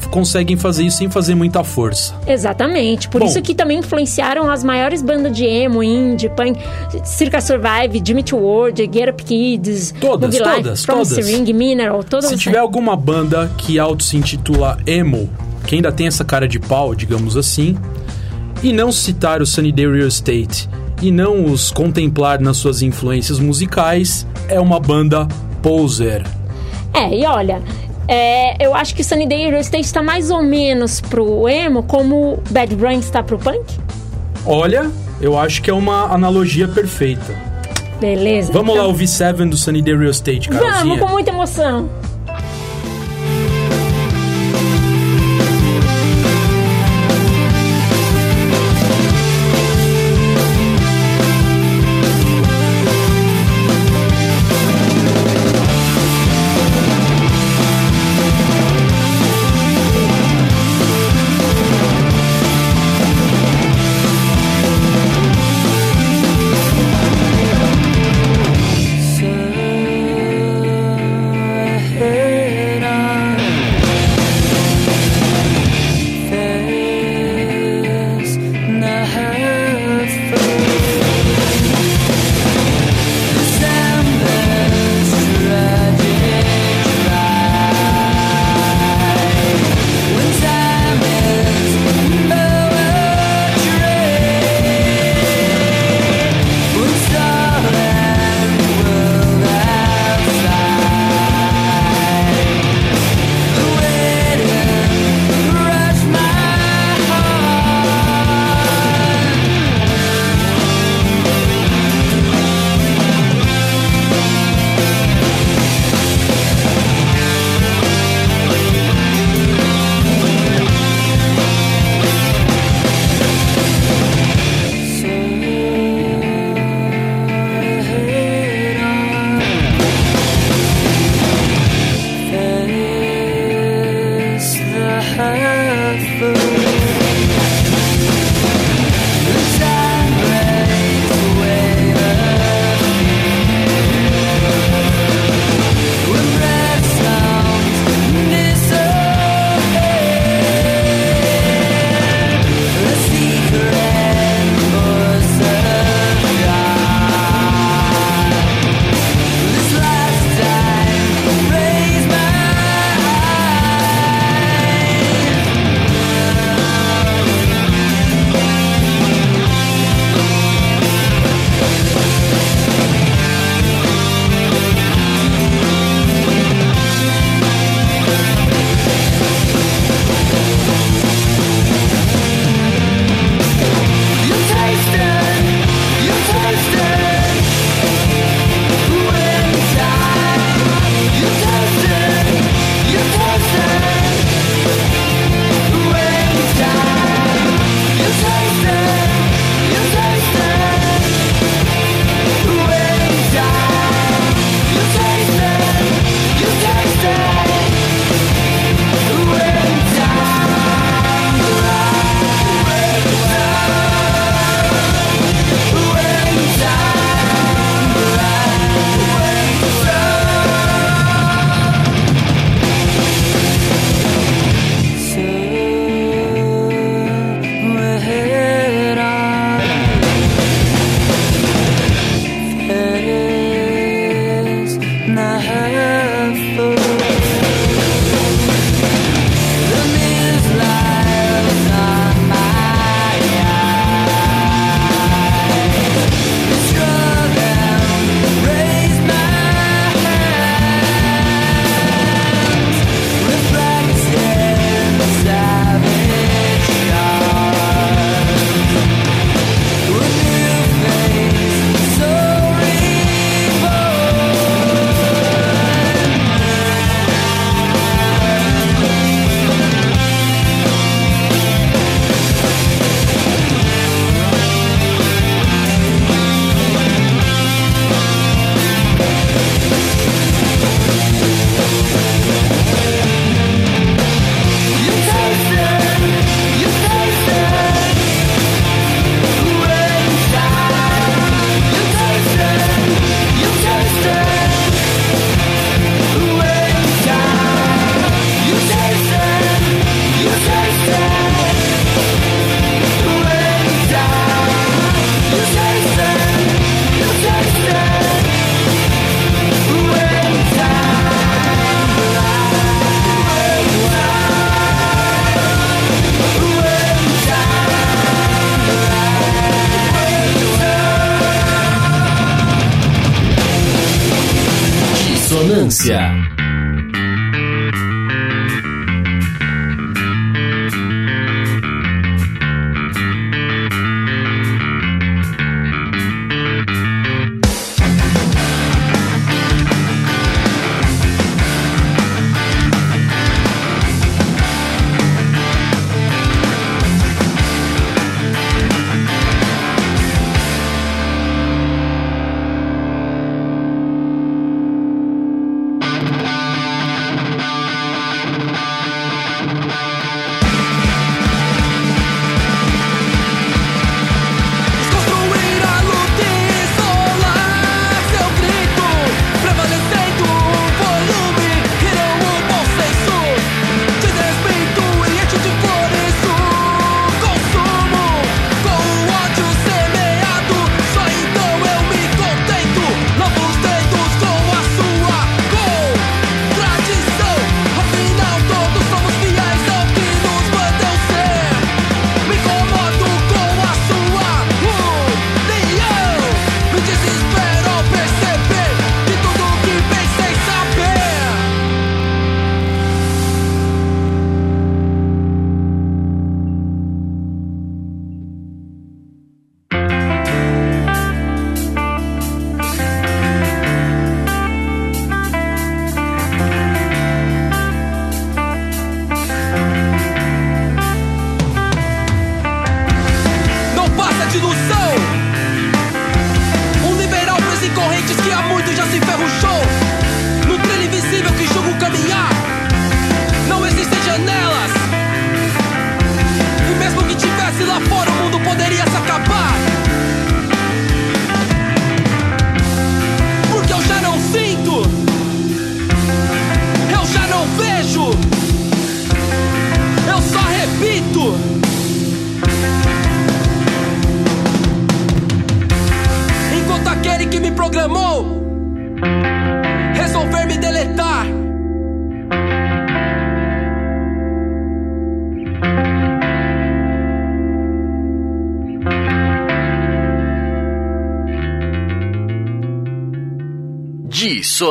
conseguem 0.09 0.57
fazer 0.57 0.85
isso 0.85 0.99
sem 0.99 1.11
fazer 1.11 1.35
muita 1.35 1.63
força. 1.65 2.15
Exatamente. 2.27 3.09
Por 3.09 3.21
Bom. 3.21 3.27
isso 3.27 3.41
que 3.43 3.55
também 3.55 3.79
influenciaram 3.79 4.51
as 4.51 4.65
maiores 4.65 5.03
bandas 5.03 5.37
de 5.37 5.45
emo, 5.45 5.83
indie, 5.83 6.29
punk, 6.29 6.59
Circa 7.05 7.41
Survive, 7.41 8.03
Jimmy 8.05 8.21
Eat 8.21 8.35
World, 8.35 8.91
Get 8.93 9.09
Up 9.11 9.23
Kids, 9.23 9.95
Todas, 10.01 10.35
Movie 10.35 10.49
Life, 10.49 10.63
todas, 10.63 10.87
Promise 10.87 11.15
todas. 11.15 11.29
Ring, 11.29 11.53
Mineral, 11.53 12.03
todas 12.05 12.31
Se 12.31 12.37
tiver 12.37 12.59
alguma 12.59 12.97
banda 12.97 13.51
que 13.57 13.79
auto 13.79 14.03
se 14.03 14.17
intitula 14.17 14.79
emo, 14.87 15.29
que 15.67 15.77
ainda 15.77 15.93
tem 15.93 16.07
essa 16.07 16.25
cara 16.25 16.47
de 16.47 16.59
pau, 16.59 16.95
digamos 16.95 17.37
assim, 17.37 17.77
e 18.63 18.73
não 18.73 18.91
citar 18.91 19.43
o 19.43 19.47
Sunny 19.47 19.73
Day 19.73 19.91
Real 19.91 20.09
Estate 20.09 20.69
e 21.03 21.11
não 21.11 21.45
os 21.45 21.71
contemplar 21.71 22.41
nas 22.41 22.57
suas 22.57 22.81
influências 22.81 23.39
musicais, 23.39 24.27
é 24.49 24.59
uma 24.59 24.81
banda 24.81 25.29
poser. 25.63 26.25
É, 26.95 27.13
e 27.13 27.27
olha, 27.27 27.61
é, 28.09 28.65
eu 28.65 28.75
acho 28.75 28.95
que 28.95 29.03
Sunny 29.03 29.27
Day 29.27 29.49
Real 29.49 29.61
Estate 29.61 29.85
está 29.85 30.03
mais 30.03 30.31
ou 30.31 30.43
menos 30.43 31.01
pro 31.01 31.49
emo 31.49 31.83
como 31.83 32.43
Bad 32.51 32.75
Brains 32.75 33.05
está 33.05 33.23
pro 33.23 33.39
punk. 33.39 33.65
Olha, 34.47 34.91
eu 35.21 35.39
acho 35.39 35.63
que 35.63 35.71
é 35.71 35.75
uma 35.75 36.13
analogia 36.13 36.69
perfeita. 36.69 37.35
Beleza. 38.01 38.53
Vamos 38.53 38.75
lá 38.75 38.81
então, 38.81 38.89
ouvir 38.89 39.09
Seven 39.09 39.49
do 39.49 39.57
Sunny 39.57 39.81
Day 39.81 39.97
Real 39.97 40.11
Estate, 40.11 40.49
Carolzinha. 40.49 40.83
Vamos, 40.83 41.01
com 41.01 41.09
muita 41.09 41.31
emoção. 41.31 41.89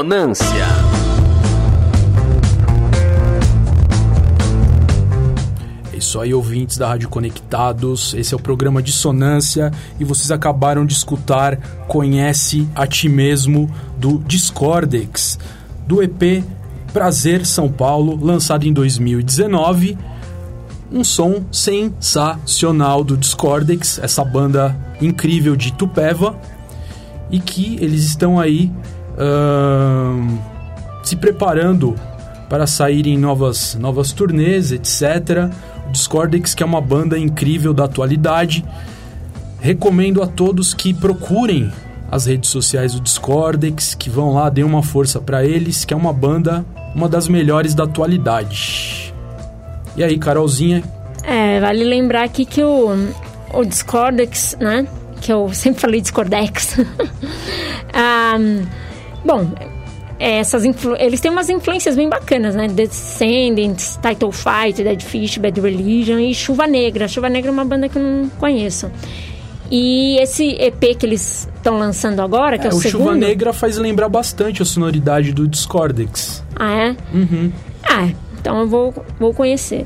Dissonância. 0.03 0.65
É 5.93 5.97
isso 5.97 6.19
aí, 6.19 6.33
ouvintes 6.33 6.77
da 6.77 6.89
Rádio 6.89 7.07
Conectados. 7.07 8.13
Esse 8.13 8.33
é 8.33 8.37
o 8.37 8.39
programa 8.39 8.83
Dissonância 8.83 9.71
e 9.97 10.03
vocês 10.03 10.29
acabaram 10.29 10.85
de 10.85 10.91
escutar 10.91 11.55
Conhece 11.87 12.67
a 12.75 12.85
Ti 12.85 13.07
Mesmo 13.07 13.73
do 13.97 14.17
Discordex, 14.19 15.39
do 15.87 16.03
EP 16.03 16.43
Prazer 16.91 17.45
São 17.45 17.71
Paulo, 17.71 18.19
lançado 18.21 18.67
em 18.67 18.73
2019. 18.73 19.97
Um 20.91 21.05
som 21.05 21.45
sensacional 21.49 23.05
do 23.05 23.15
Discordex, 23.15 23.99
essa 23.99 24.23
banda 24.25 24.75
incrível 25.01 25.55
de 25.55 25.71
Tupéva, 25.71 26.37
e 27.31 27.39
que 27.39 27.77
eles 27.81 28.03
estão 28.03 28.37
aí 28.37 28.69
se 31.03 31.15
preparando 31.15 31.95
para 32.49 32.67
sair 32.67 33.07
em 33.07 33.17
novas, 33.17 33.75
novas 33.75 34.11
turnês, 34.11 34.71
etc. 34.71 35.49
O 35.87 35.91
Discordex, 35.91 36.53
que 36.53 36.63
é 36.63 36.65
uma 36.65 36.81
banda 36.81 37.17
incrível 37.17 37.73
da 37.73 37.85
atualidade. 37.85 38.63
Recomendo 39.59 40.21
a 40.21 40.27
todos 40.27 40.73
que 40.73 40.93
procurem 40.93 41.71
as 42.11 42.25
redes 42.27 42.49
sociais 42.49 42.93
do 42.93 42.99
Discordex, 42.99 43.95
que 43.95 44.09
vão 44.09 44.33
lá, 44.33 44.49
deem 44.49 44.65
uma 44.65 44.83
força 44.83 45.19
para 45.19 45.43
eles, 45.43 45.83
que 45.83 45.93
é 45.93 45.97
uma 45.97 46.13
banda, 46.13 46.63
uma 46.93 47.09
das 47.09 47.27
melhores 47.27 47.73
da 47.73 47.85
atualidade. 47.85 49.13
E 49.95 50.03
aí, 50.03 50.17
Carolzinha, 50.17 50.83
É, 51.23 51.59
vale 51.59 51.83
lembrar 51.83 52.23
aqui 52.23 52.45
que 52.45 52.61
o, 52.61 52.89
o 53.53 53.65
Discordex, 53.65 54.57
né? 54.59 54.85
Que 55.21 55.31
eu 55.31 55.49
sempre 55.55 55.81
falei 55.81 56.01
Discordex. 56.01 56.77
Ah, 57.95 58.37
bom, 59.23 59.47
é, 60.19 60.37
essas 60.37 60.63
eles 60.99 61.19
têm 61.19 61.31
umas 61.31 61.49
influências 61.49 61.95
bem 61.95 62.07
bacanas, 62.07 62.55
né? 62.55 62.67
Descendants, 62.67 63.99
Title 64.01 64.31
Fight, 64.31 64.83
Dead 64.83 65.01
Fish, 65.01 65.37
Bad 65.37 65.59
Religion 65.59 66.19
e 66.19 66.33
Chuva 66.33 66.67
Negra. 66.67 67.07
Chuva 67.07 67.29
Negra 67.29 67.49
é 67.49 67.53
uma 67.53 67.65
banda 67.65 67.89
que 67.89 67.97
eu 67.97 68.01
não 68.01 68.29
conheço. 68.39 68.89
E 69.71 70.17
esse 70.19 70.51
EP 70.59 70.95
que 70.97 71.05
eles 71.05 71.49
estão 71.55 71.79
lançando 71.79 72.21
agora, 72.21 72.57
que 72.57 72.67
é, 72.67 72.69
é, 72.69 72.73
o, 72.73 72.77
o 72.77 72.81
segundo... 72.81 73.03
Chuva 73.03 73.15
Negra 73.15 73.51
faz 73.51 73.77
lembrar 73.77 74.07
bastante 74.07 74.61
a 74.61 74.65
sonoridade 74.65 75.33
do 75.33 75.47
Discordex. 75.47 76.43
Ah, 76.55 76.71
é? 76.71 76.95
Uhum. 77.13 77.51
Ah, 77.83 78.09
então 78.39 78.59
eu 78.59 78.67
vou, 78.67 78.93
vou 79.19 79.33
conhecer. 79.33 79.85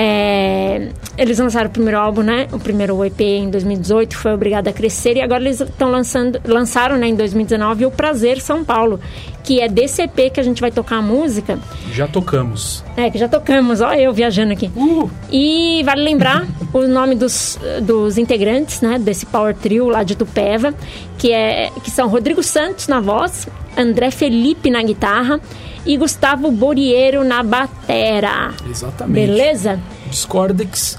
É, 0.00 0.90
eles 1.16 1.40
lançaram 1.40 1.68
o 1.68 1.72
primeiro 1.72 1.98
álbum, 1.98 2.22
né? 2.22 2.46
O 2.52 2.58
primeiro 2.60 3.04
EP 3.04 3.20
em 3.20 3.50
2018, 3.50 4.10
que 4.10 4.16
foi 4.16 4.32
Obrigada 4.32 4.70
a 4.70 4.72
Crescer, 4.72 5.16
e 5.16 5.20
agora 5.20 5.42
eles 5.42 5.60
estão 5.60 5.90
lançando, 5.90 6.40
lançaram, 6.44 6.96
né, 6.96 7.08
em 7.08 7.16
2019, 7.16 7.84
o 7.84 7.90
Prazer 7.90 8.40
São 8.40 8.64
Paulo, 8.64 9.00
que 9.42 9.60
é 9.60 9.68
desse 9.68 10.02
EP 10.02 10.32
que 10.32 10.38
a 10.38 10.42
gente 10.44 10.60
vai 10.60 10.70
tocar 10.70 10.98
a 10.98 11.02
música. 11.02 11.58
Já 11.92 12.06
tocamos. 12.06 12.84
É, 12.96 13.10
que 13.10 13.18
já 13.18 13.26
tocamos, 13.28 13.80
ó, 13.80 13.92
eu 13.92 14.12
viajando 14.12 14.52
aqui. 14.52 14.70
Uh! 14.76 15.10
E 15.32 15.82
vale 15.84 16.02
lembrar 16.02 16.46
o 16.72 16.86
nome 16.86 17.16
dos, 17.16 17.58
dos 17.82 18.18
integrantes, 18.18 18.80
né, 18.80 19.00
desse 19.00 19.26
Power 19.26 19.56
Trio 19.56 19.88
lá 19.88 20.04
de 20.04 20.14
Tupéva, 20.14 20.72
que, 21.18 21.32
é, 21.32 21.72
que 21.82 21.90
são 21.90 22.06
Rodrigo 22.08 22.42
Santos 22.44 22.86
na 22.86 23.00
voz, 23.00 23.48
André 23.78 24.10
Felipe 24.10 24.70
na 24.70 24.82
guitarra 24.82 25.40
e 25.86 25.96
Gustavo 25.96 26.50
Boriero 26.50 27.22
na 27.22 27.42
batera. 27.42 28.52
Exatamente. 28.68 29.14
Beleza? 29.14 29.80
Discordex, 30.10 30.98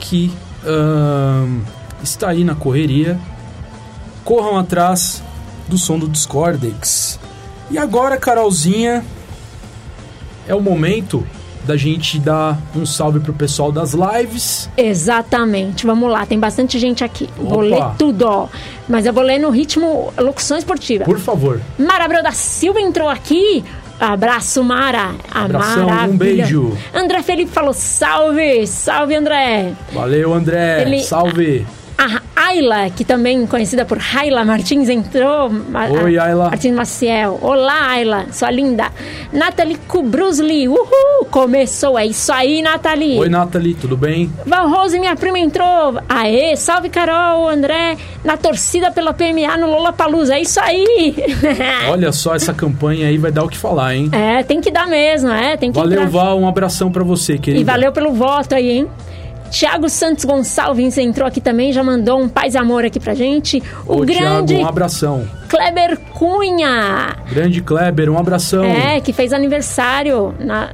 que 0.00 0.32
ahn, 0.66 1.60
está 2.02 2.30
aí 2.30 2.42
na 2.42 2.56
correria. 2.56 3.18
Corram 4.24 4.58
atrás 4.58 5.22
do 5.68 5.78
som 5.78 5.98
do 5.98 6.08
Discordex. 6.08 7.18
E 7.70 7.78
agora, 7.78 8.16
Carolzinha, 8.16 9.04
é 10.48 10.54
o 10.54 10.60
momento 10.60 11.24
da 11.64 11.76
gente 11.76 12.18
dar 12.18 12.58
um 12.74 12.84
salve 12.86 13.20
pro 13.20 13.32
pessoal 13.32 13.70
das 13.70 13.92
lives. 13.94 14.68
Exatamente. 14.76 15.86
Vamos 15.86 16.10
lá, 16.10 16.24
tem 16.26 16.38
bastante 16.38 16.78
gente 16.78 17.04
aqui. 17.04 17.28
Vou 17.36 17.58
Opa. 17.58 17.60
ler 17.62 17.84
tudo, 17.98 18.22
ó. 18.26 18.48
Mas 18.88 19.06
eu 19.06 19.12
vou 19.12 19.22
ler 19.22 19.38
no 19.38 19.50
ritmo 19.50 20.12
locução 20.18 20.56
esportiva. 20.56 21.04
Por 21.04 21.18
favor. 21.18 21.60
Mara 21.78 22.04
Abreu 22.04 22.22
da 22.22 22.32
Silva 22.32 22.80
entrou 22.80 23.08
aqui. 23.08 23.64
Abraço, 23.98 24.64
Mara. 24.64 25.14
A 25.30 25.44
Abração, 25.44 25.82
um 25.84 25.90
maravilha. 25.90 26.16
beijo. 26.44 26.76
André 26.94 27.22
Felipe 27.22 27.50
falou 27.52 27.74
salve. 27.74 28.66
Salve, 28.66 29.14
André. 29.14 29.72
Valeu, 29.92 30.32
André. 30.32 30.82
Ele- 30.82 31.02
Salve. 31.02 31.66
Ayla, 32.50 32.90
que 32.90 33.04
também 33.04 33.46
conhecida 33.46 33.84
por 33.84 33.98
Ayla 34.16 34.44
Martins, 34.44 34.88
entrou. 34.88 35.50
Oi, 36.02 36.18
a- 36.18 36.24
Ayla. 36.24 36.44
Martins 36.50 36.74
Maciel. 36.74 37.38
Olá, 37.40 37.90
Ayla, 37.90 38.26
sua 38.32 38.50
linda. 38.50 38.88
Nathalie 39.32 39.76
Kubrusli, 39.86 40.66
uhul! 40.66 41.26
Começou, 41.30 41.96
é 41.96 42.06
isso 42.06 42.32
aí, 42.32 42.60
Nathalie. 42.60 43.20
Oi, 43.20 43.28
Nathalie, 43.28 43.74
tudo 43.74 43.96
bem? 43.96 44.32
Val 44.44 44.68
Rose, 44.68 44.98
minha 44.98 45.14
prima, 45.14 45.38
entrou. 45.38 46.00
Aê, 46.08 46.56
salve 46.56 46.88
Carol, 46.88 47.48
André, 47.48 47.96
na 48.24 48.36
torcida 48.36 48.90
pela 48.90 49.14
PMA 49.14 49.56
no 49.56 49.68
Lola 49.70 49.92
Palusa. 49.92 50.34
É 50.34 50.40
isso 50.40 50.58
aí. 50.58 51.14
Olha 51.88 52.10
só, 52.10 52.34
essa 52.34 52.52
campanha 52.52 53.06
aí 53.06 53.16
vai 53.16 53.30
dar 53.30 53.44
o 53.44 53.48
que 53.48 53.56
falar, 53.56 53.94
hein? 53.94 54.08
é, 54.10 54.42
tem 54.42 54.60
que 54.60 54.72
dar 54.72 54.88
mesmo, 54.88 55.30
é, 55.30 55.56
tem 55.56 55.70
que 55.70 55.78
Valeu, 55.78 56.00
entrar. 56.02 56.10
Val, 56.10 56.40
um 56.40 56.48
abração 56.48 56.90
pra 56.90 57.04
você, 57.04 57.38
querida. 57.38 57.60
E 57.60 57.64
valeu 57.64 57.92
pelo 57.92 58.12
voto 58.12 58.56
aí, 58.56 58.70
hein? 58.70 58.88
Tiago 59.50 59.88
Santos 59.88 60.24
Gonçalves 60.24 60.96
entrou 60.96 61.26
aqui 61.26 61.40
também, 61.40 61.72
já 61.72 61.82
mandou 61.82 62.20
um 62.20 62.28
paz 62.28 62.54
e 62.54 62.58
amor 62.58 62.84
aqui 62.84 63.00
pra 63.00 63.14
gente. 63.14 63.62
O 63.86 63.96
Ô, 63.96 64.00
grande 64.00 64.54
Thiago, 64.54 64.64
um 64.64 64.66
abração. 64.66 65.28
Kleber 65.48 65.98
Cunha. 66.14 67.16
Grande 67.30 67.60
Kleber, 67.60 68.08
um 68.10 68.16
abração. 68.16 68.64
É, 68.64 69.00
que 69.00 69.12
fez 69.12 69.32
aniversário 69.32 70.34
na. 70.38 70.70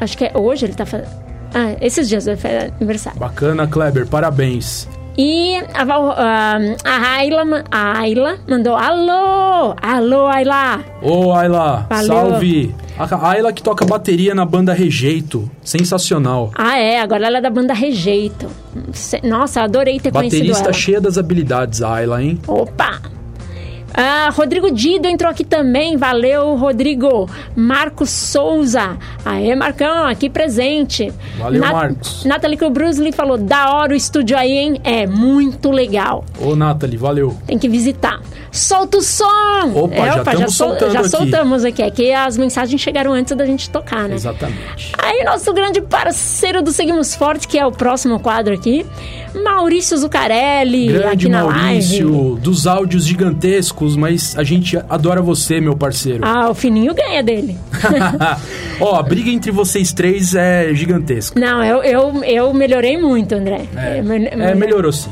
Acho 0.00 0.18
que 0.18 0.24
é 0.24 0.32
hoje 0.34 0.66
ele 0.66 0.74
tá 0.74 0.84
fazendo. 0.84 1.08
Ah, 1.54 1.76
esses 1.80 2.08
dias 2.08 2.26
ele 2.26 2.36
fez 2.36 2.72
aniversário. 2.76 3.18
Bacana, 3.18 3.66
Kleber, 3.66 4.06
parabéns. 4.06 4.88
E 5.18 5.56
a, 5.74 5.84
Val, 5.84 6.14
ah, 6.16 6.58
a, 6.84 7.12
Ayla, 7.16 7.64
a 7.70 7.98
Ayla 7.98 8.38
mandou 8.48 8.76
alô, 8.76 9.74
alô 9.82 10.26
Ayla. 10.26 10.80
Ô, 11.02 11.32
Ayla, 11.32 11.86
Valeu. 11.88 12.06
salve. 12.06 12.74
A 12.98 13.28
Ayla 13.30 13.52
que 13.52 13.62
toca 13.62 13.84
bateria 13.84 14.34
na 14.34 14.44
banda 14.44 14.72
Rejeito. 14.72 15.50
Sensacional. 15.62 16.50
Ah 16.54 16.78
é, 16.78 17.00
agora 17.00 17.26
ela 17.26 17.38
é 17.38 17.40
da 17.40 17.50
banda 17.50 17.72
Rejeito. 17.74 18.46
Nossa, 19.22 19.62
adorei 19.62 19.98
ter 19.98 20.12
conhecido 20.12 20.42
Baterista 20.42 20.64
ela. 20.64 20.72
cheia 20.72 21.00
das 21.00 21.18
habilidades, 21.18 21.82
a 21.82 21.94
Ayla, 21.94 22.22
hein? 22.22 22.38
Opa! 22.46 23.00
Ah, 24.02 24.30
Rodrigo 24.32 24.70
Dido 24.70 25.06
entrou 25.06 25.30
aqui 25.30 25.44
também, 25.44 25.96
valeu, 25.98 26.56
Rodrigo. 26.56 27.28
Marcos 27.54 28.08
Souza, 28.08 28.96
aê, 29.24 29.54
Marcão, 29.54 30.06
aqui 30.06 30.30
presente. 30.30 31.12
Valeu, 31.38 31.60
Marcos. 31.60 32.24
Nathalie 32.24 32.56
Brusley 32.70 33.12
falou, 33.12 33.36
da 33.36 33.74
hora 33.74 33.92
o 33.92 33.96
estúdio 33.96 34.38
aí, 34.38 34.52
hein? 34.52 34.80
É 34.84 35.06
muito 35.06 35.70
legal, 35.70 36.24
Ô, 36.40 36.56
Nathalie, 36.56 36.96
valeu. 36.96 37.36
tem 37.46 37.58
que 37.58 37.68
visitar. 37.68 38.20
Solta 38.50 38.98
o 38.98 39.02
som! 39.02 39.70
Opa, 39.74 39.94
É, 39.94 40.06
já 40.06 40.24
tamo 40.24 40.50
soltando 40.50 40.92
já 40.92 41.00
aqui. 41.00 41.08
soltamos 41.10 41.64
aqui, 41.64 41.82
é 41.82 41.90
que 41.90 42.12
as 42.12 42.36
mensagens 42.36 42.80
chegaram 42.80 43.12
antes 43.12 43.36
da 43.36 43.44
gente 43.46 43.68
tocar, 43.70 44.08
né? 44.08 44.14
Exatamente. 44.16 44.92
Aí, 44.98 45.22
nosso 45.24 45.52
grande 45.52 45.80
parceiro 45.80 46.60
do 46.62 46.72
Seguimos 46.72 47.14
Forte, 47.14 47.46
que 47.46 47.56
é 47.58 47.64
o 47.66 47.70
próximo 47.70 48.18
quadro 48.18 48.52
aqui, 48.54 48.84
Maurício 49.44 49.96
Zucarelli, 49.96 50.88
Grande 50.88 51.06
aqui 51.06 51.28
na 51.28 51.44
Maurício, 51.44 52.10
live. 52.10 52.40
dos 52.40 52.66
áudios 52.66 53.04
gigantescos, 53.04 53.89
mas 53.96 54.36
a 54.38 54.42
gente 54.42 54.76
adora 54.88 55.20
você, 55.22 55.60
meu 55.60 55.76
parceiro. 55.76 56.24
Ah, 56.24 56.50
o 56.50 56.54
Fininho 56.54 56.94
ganha 56.94 57.22
dele. 57.22 57.56
Ó, 58.80 58.96
a 58.96 59.02
briga 59.02 59.30
entre 59.30 59.50
vocês 59.50 59.92
três 59.92 60.34
é 60.34 60.72
gigantesca. 60.74 61.38
Não, 61.38 61.62
eu, 61.64 61.82
eu, 61.82 62.24
eu 62.24 62.54
melhorei 62.54 62.96
muito, 62.98 63.34
André. 63.34 63.66
É, 63.76 64.02
me- 64.02 64.26
é, 64.26 64.54
melhorou 64.54 64.92
sim. 64.92 65.10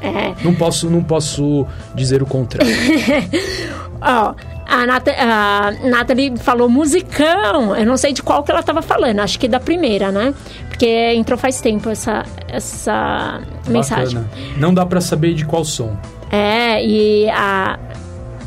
É. 0.00 0.32
Não 0.44 0.54
posso, 0.54 0.88
não 0.88 1.02
posso 1.02 1.66
dizer 1.94 2.22
o 2.22 2.26
contrário. 2.26 2.72
Ó, 4.00 4.34
a, 4.66 4.86
Nata, 4.86 5.12
a 5.18 5.72
Nathalie 5.88 6.34
falou 6.36 6.68
musicão. 6.68 7.74
Eu 7.74 7.84
não 7.84 7.96
sei 7.96 8.12
de 8.12 8.22
qual 8.22 8.42
que 8.44 8.50
ela 8.52 8.62
tava 8.62 8.80
falando. 8.80 9.18
Acho 9.20 9.38
que 9.40 9.48
da 9.48 9.58
primeira, 9.58 10.12
né? 10.12 10.32
Porque 10.68 10.86
entrou 11.14 11.36
faz 11.36 11.60
tempo 11.60 11.88
essa, 11.90 12.24
essa 12.46 13.40
mensagem. 13.66 14.20
Bacana. 14.20 14.30
Não 14.56 14.72
dá 14.72 14.86
pra 14.86 15.00
saber 15.00 15.34
de 15.34 15.44
qual 15.44 15.64
som. 15.64 15.96
É, 16.30 16.84
e 16.84 17.28
a. 17.30 17.76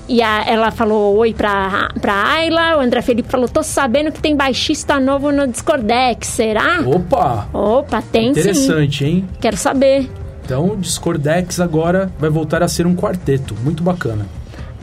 E 0.08 0.22
a, 0.22 0.44
ela 0.46 0.72
falou 0.72 1.16
oi 1.18 1.34
pra, 1.34 1.90
pra 2.02 2.14
Ayla, 2.34 2.78
o 2.78 2.80
André 2.82 3.02
Felipe 3.02 3.30
falou, 3.30 3.48
tô 3.48 3.64
sabendo 3.64 4.12
que 4.12 4.20
tem 4.22 4.36
baixista 4.36 5.00
novo 5.00 5.32
no 5.32 5.48
Discordex, 5.48 6.28
será? 6.28 6.82
Opa! 6.86 7.48
Opa, 7.54 8.02
tem 8.02 8.34
sim. 8.34 8.40
Interessante, 8.40 9.06
hein? 9.06 9.30
Quero 9.40 9.56
saber. 9.56 10.10
Então, 10.44 10.76
Discordex 10.78 11.60
agora 11.60 12.12
vai 12.20 12.30
voltar 12.30 12.62
a 12.62 12.68
ser 12.68 12.86
um 12.86 12.96
quarteto. 12.96 13.56
Muito 13.64 13.84
bacana. 13.84 14.26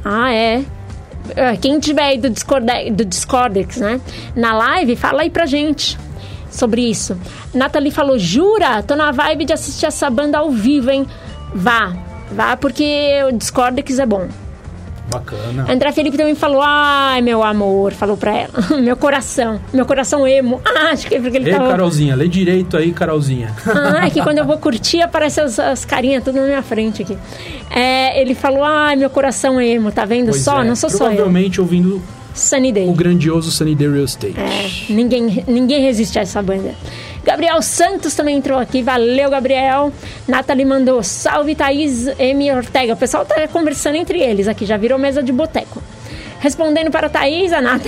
Ah, 0.05 0.33
é. 0.33 0.65
Ah, 1.37 1.57
Quem 1.61 1.79
tiver 1.79 2.05
aí 2.05 2.19
do, 2.19 2.31
Discord, 2.31 2.91
do 2.93 3.05
Discordex, 3.05 3.77
né? 3.77 4.01
Na 4.35 4.57
live, 4.57 4.97
fala 4.97 5.23
aí 5.23 5.31
pra 5.31 5.45
gente 5.45 5.99
sobre 6.51 6.83
isso. 6.83 7.19
Nathalie 7.53 7.91
falou, 7.91 8.19
jura? 8.19 8.83
Tô 8.83 8.97
na 8.97 9.11
vibe 9.11 9.45
de 9.45 9.53
assistir 9.53 9.85
essa 9.85 10.09
banda 10.09 10.39
ao 10.39 10.51
vivo, 10.51 10.91
hein? 10.91 11.07
Vá, 11.55 11.95
vá 12.33 12.57
porque 12.57 13.11
o 13.29 13.33
Discordex 13.33 13.99
é 13.99 14.07
bom. 14.07 14.29
Bacana. 15.11 15.67
André 15.71 15.91
Felipe 15.93 16.17
também 16.17 16.35
falou, 16.35 16.61
ai, 16.63 17.23
meu 17.23 17.43
amor, 17.43 17.93
falou 17.93 18.17
pra 18.17 18.37
ela. 18.37 18.51
meu 18.83 18.97
coração, 18.97 19.61
meu 19.73 19.87
coração 19.87 20.27
emo. 20.27 20.61
Ah, 20.79 20.91
acho 20.93 21.09
que 21.09 21.15
é 21.17 21.21
porque 21.21 21.37
ele 21.39 21.51
Ei, 21.51 21.57
tava... 21.57 21.71
Carolzinha, 21.71 22.15
lê 22.15 22.29
direito 22.29 22.77
aí, 22.77 22.93
Carolzinha. 22.93 23.53
Ah, 23.67 24.07
é 24.07 24.11
que 24.11 24.23
quando 24.23 24.39
eu 24.39 24.45
vou 24.47 24.57
curtir, 24.59 25.01
aparecem 25.01 25.43
as, 25.43 25.59
as 25.59 25.85
carinhas 25.85 26.23
tudo 26.23 26.37
na 26.41 26.47
minha 26.47 26.63
frente 26.63 27.03
aqui. 27.03 27.19
É, 27.71 28.21
ele 28.21 28.35
falou, 28.35 28.63
ai, 28.63 28.95
meu 28.95 29.11
coração 29.11 29.61
emo, 29.61 29.91
tá 29.91 30.05
vendo 30.05 30.31
Pois 30.31 30.43
só? 30.43 30.61
é, 30.63 30.65
Não 30.65 30.77
sou 30.77 30.89
só 30.89 31.07
eu. 31.07 31.17
Provavelmente 31.17 31.61
ouvindo 31.61 32.01
Sunny 32.35 32.71
Day. 32.71 32.87
o 32.89 32.93
grandioso 32.93 33.51
Sunny 33.51 33.75
Day 33.75 33.89
Real 33.91 34.05
Estate. 34.05 34.37
É, 34.39 34.93
ninguém, 34.93 35.43
ninguém 35.49 35.83
resiste 35.83 36.17
a 36.19 36.23
essa 36.23 36.41
banda. 36.41 36.73
Gabriel 37.25 37.61
Santos 37.63 38.15
também 38.15 38.37
entrou 38.37 38.59
aqui. 38.59 38.83
Valeu, 38.83 39.31
Gabriel. 39.31 39.93
Nathalie 40.27 40.65
mandou 40.65 41.03
salve, 41.03 41.55
Thaís 41.55 42.07
M. 42.19 42.53
Ortega. 42.53 42.95
O 42.95 42.97
pessoal 42.97 43.25
tá 43.25 43.47
conversando 43.49 43.97
entre 43.97 44.21
eles 44.21 44.49
aqui, 44.49 44.65
já 44.65 44.77
virou 44.77 44.99
mesa 44.99 45.23
de 45.23 45.33
boteco. 45.33 45.83
Respondendo 46.41 46.91
para 46.91 47.09
a 47.09 47.11
Thaís, 47.11 47.53
a 47.53 47.61
Nat 47.61 47.83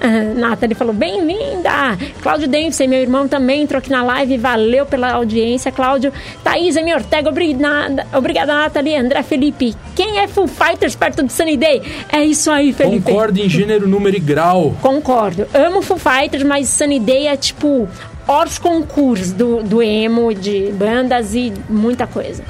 a 0.00 0.10
Nathalie 0.38 0.74
falou: 0.74 0.92
Bem-vinda! 0.92 1.96
Cláudio 2.20 2.46
Dempsey, 2.46 2.86
meu 2.86 3.00
irmão, 3.00 3.26
também 3.26 3.62
entrou 3.62 3.78
aqui 3.78 3.90
na 3.90 4.02
live. 4.04 4.36
Valeu 4.36 4.84
pela 4.84 5.12
audiência, 5.12 5.72
Cláudio. 5.72 6.12
Thaís 6.42 6.76
M. 6.76 6.92
Ortega, 6.92 7.30
obrigada, 7.30 8.06
obrigada, 8.12 8.52
Nathalie. 8.52 8.96
André 8.96 9.22
Felipe, 9.22 9.74
quem 9.96 10.18
é 10.18 10.28
Full 10.28 10.48
Fighters 10.48 10.94
perto 10.94 11.22
do 11.22 11.32
Sunny 11.32 11.56
Day? 11.56 11.80
É 12.12 12.22
isso 12.22 12.50
aí, 12.50 12.74
Felipe. 12.74 13.10
Concordo 13.10 13.40
em 13.40 13.48
gênero, 13.48 13.88
número 13.88 14.14
e 14.14 14.20
grau. 14.20 14.76
Concordo. 14.82 15.46
Amo 15.54 15.80
Foo 15.80 15.96
Fighters, 15.98 16.42
mas 16.42 16.68
Sunny 16.68 17.00
Day 17.00 17.26
é 17.26 17.36
tipo 17.38 17.88
hors 18.26 18.58
concurso 18.58 19.34
do, 19.34 19.62
do 19.62 19.82
emo, 19.82 20.32
de 20.34 20.72
bandas 20.72 21.34
e 21.34 21.52
muita 21.68 22.06
coisa. 22.06 22.42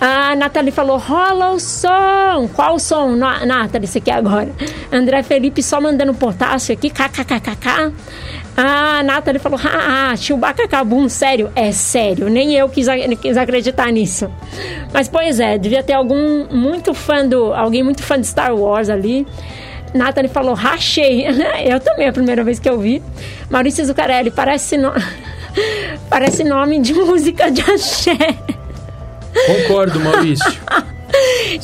A 0.00 0.34
Nathalie 0.36 0.70
falou, 0.72 0.98
rola 0.98 1.50
o 1.52 1.60
som. 1.60 2.48
Qual 2.52 2.74
o 2.74 2.78
som, 2.78 3.14
Na- 3.16 3.46
Nathalie, 3.46 3.86
você 3.86 4.00
quer 4.00 4.14
agora? 4.14 4.50
André 4.92 5.22
Felipe 5.22 5.62
só 5.62 5.80
mandando 5.80 6.12
potássio 6.12 6.74
aqui, 6.74 6.90
kkkk. 6.90 7.92
A 8.56 9.02
Nathalie 9.02 9.38
falou, 9.40 9.58
ah, 9.64 10.14
Chewbacca 10.16 10.68
Kabum, 10.68 11.08
sério? 11.08 11.50
É 11.56 11.72
sério, 11.72 12.28
nem 12.28 12.52
eu 12.54 12.68
quis, 12.68 12.86
quis 13.20 13.36
acreditar 13.36 13.90
nisso. 13.90 14.30
Mas, 14.92 15.08
pois 15.08 15.40
é, 15.40 15.56
devia 15.58 15.82
ter 15.82 15.94
algum 15.94 16.46
muito 16.50 16.92
fã 16.92 17.26
do... 17.26 17.54
Alguém 17.54 17.82
muito 17.82 18.02
fã 18.02 18.20
de 18.20 18.26
Star 18.26 18.54
Wars 18.54 18.88
ali. 18.90 19.26
Nathalie 19.94 20.28
falou, 20.28 20.54
rachei. 20.54 21.26
Eu 21.64 21.80
também, 21.80 22.06
é 22.06 22.08
a 22.08 22.12
primeira 22.12 22.42
vez 22.42 22.58
que 22.58 22.68
eu 22.68 22.78
vi. 22.78 23.02
Maurício 23.48 23.84
Zucarelli, 23.86 24.30
parece, 24.30 24.76
no... 24.76 24.92
parece 26.10 26.42
nome 26.44 26.80
de 26.80 26.92
música 26.92 27.50
de 27.50 27.62
axé. 27.62 28.16
Concordo, 29.46 30.00
Maurício. 30.00 30.52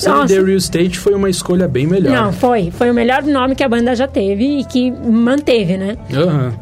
Nossa. 0.06 0.26
Day 0.26 0.44
Real 0.44 0.56
Estate 0.56 0.96
foi 0.98 1.12
uma 1.12 1.28
escolha 1.28 1.66
bem 1.66 1.86
melhor. 1.86 2.12
Não, 2.12 2.32
foi. 2.32 2.70
Foi 2.70 2.88
o 2.90 2.94
melhor 2.94 3.22
nome 3.24 3.56
que 3.56 3.64
a 3.64 3.68
banda 3.68 3.94
já 3.96 4.06
teve 4.06 4.60
e 4.60 4.64
que 4.64 4.90
manteve, 4.90 5.76
né? 5.76 5.96
Aham. 6.12 6.54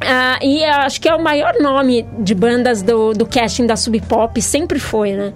Ah, 0.00 0.38
e 0.42 0.62
acho 0.62 1.00
que 1.00 1.08
é 1.08 1.14
o 1.14 1.22
maior 1.22 1.54
nome 1.60 2.06
de 2.18 2.34
bandas 2.34 2.82
do, 2.82 3.14
do 3.14 3.24
casting 3.24 3.66
da 3.66 3.76
Sub 3.76 3.98
Pop, 4.02 4.40
sempre 4.42 4.78
foi, 4.78 5.12
né? 5.14 5.32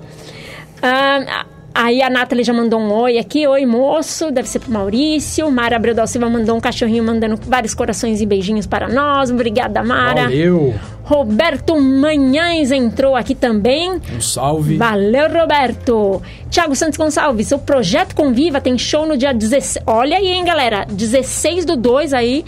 Ah, 0.83 1.47
aí 1.79 2.03
a 2.03 2.11
Nathalie 2.11 2.45
já 2.45 2.53
mandou 2.53 2.81
um 2.81 2.93
oi 2.93 3.19
aqui. 3.19 3.47
Oi, 3.47 3.65
moço. 3.65 4.31
Deve 4.31 4.49
ser 4.49 4.59
pro 4.59 4.73
Maurício. 4.73 5.51
Mara 5.51 5.77
Abreu 5.77 5.95
da 5.95 6.07
Silva 6.07 6.29
mandou 6.29 6.57
um 6.57 6.61
cachorrinho 6.61 7.05
mandando 7.05 7.39
vários 7.47 7.75
corações 7.75 8.21
e 8.21 8.27
beijinhos 8.27 8.67
para 8.67 8.89
nós. 8.89 9.31
Obrigada, 9.31 9.83
Mara. 9.83 10.25
Valeu. 10.25 10.75
Roberto 11.09 11.81
Manhães 11.81 12.71
entrou 12.71 13.17
aqui 13.17 13.35
também. 13.35 13.99
Um 14.15 14.21
salve. 14.21 14.77
Valeu, 14.77 15.27
Roberto. 15.33 16.21
Tiago 16.51 16.77
Santos 16.77 16.99
Gonçalves, 16.99 17.51
o 17.51 17.59
Projeto 17.59 18.15
Conviva 18.15 18.61
tem 18.61 18.77
show 18.77 19.07
no 19.07 19.17
dia 19.17 19.33
16. 19.33 19.83
Olha 19.87 20.19
aí, 20.19 20.29
hein, 20.29 20.45
galera. 20.45 20.87
16 20.91 21.65
do 21.65 21.77
2 21.79 22.13
aí 22.13 22.45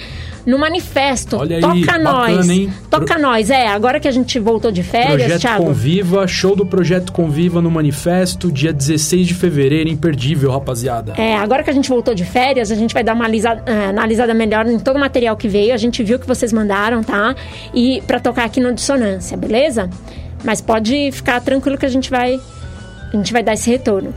no 0.47 0.59
manifesto. 0.59 1.37
Olha 1.37 1.57
aí, 1.57 1.61
Toca 1.63 1.75
bacana, 1.99 2.13
nós. 2.13 2.49
hein? 2.49 2.73
Toca 2.91 3.19
nós. 3.19 3.51
É, 3.51 3.67
agora 3.69 4.01
que 4.01 4.09
a 4.09 4.11
gente 4.11 4.39
voltou 4.39 4.73
de 4.73 4.83
férias, 4.83 5.19
Projeto 5.19 5.41
Thiago. 5.41 5.65
Conviva, 5.67 6.27
show 6.27 6.57
do 6.57 6.65
Projeto 6.65 7.13
Conviva 7.13 7.61
no 7.61 7.71
Manifesto, 7.71 8.51
dia 8.51 8.73
16 8.73 9.27
de 9.29 9.35
fevereiro, 9.35 9.91
imperdível, 9.91 10.51
rapaziada. 10.51 11.13
É, 11.19 11.37
agora 11.37 11.63
que 11.63 11.69
a 11.69 11.73
gente 11.75 11.91
voltou 11.91 12.15
de 12.15 12.25
férias, 12.25 12.71
a 12.71 12.75
gente 12.75 12.95
vai 12.95 13.05
dar 13.05 13.13
uma 13.15 13.27
alisa- 13.27 13.63
eh, 13.67 13.87
analisada 13.91 14.33
melhor 14.33 14.67
em 14.67 14.79
todo 14.79 14.97
o 14.97 14.99
material 14.99 15.37
que 15.37 15.47
veio. 15.47 15.75
A 15.75 15.77
gente 15.77 16.03
viu 16.03 16.19
que 16.19 16.27
vocês 16.27 16.53
mandaram, 16.55 17.03
tá? 17.05 17.35
E 17.75 18.03
pra 18.07 18.19
tocar 18.19 18.45
aqui 18.51 18.61
no 18.61 18.75
Dissonância, 18.75 19.37
beleza? 19.37 19.89
Mas 20.45 20.61
pode 20.61 21.11
ficar 21.13 21.41
tranquilo 21.41 21.79
que 21.79 21.87
a 21.87 21.89
gente 21.89 22.11
vai 22.11 22.41
A 23.13 23.17
gente 23.17 23.33
vai 23.33 23.43
dar 23.43 23.55
esse 23.55 23.71
retorno. 23.71 24.13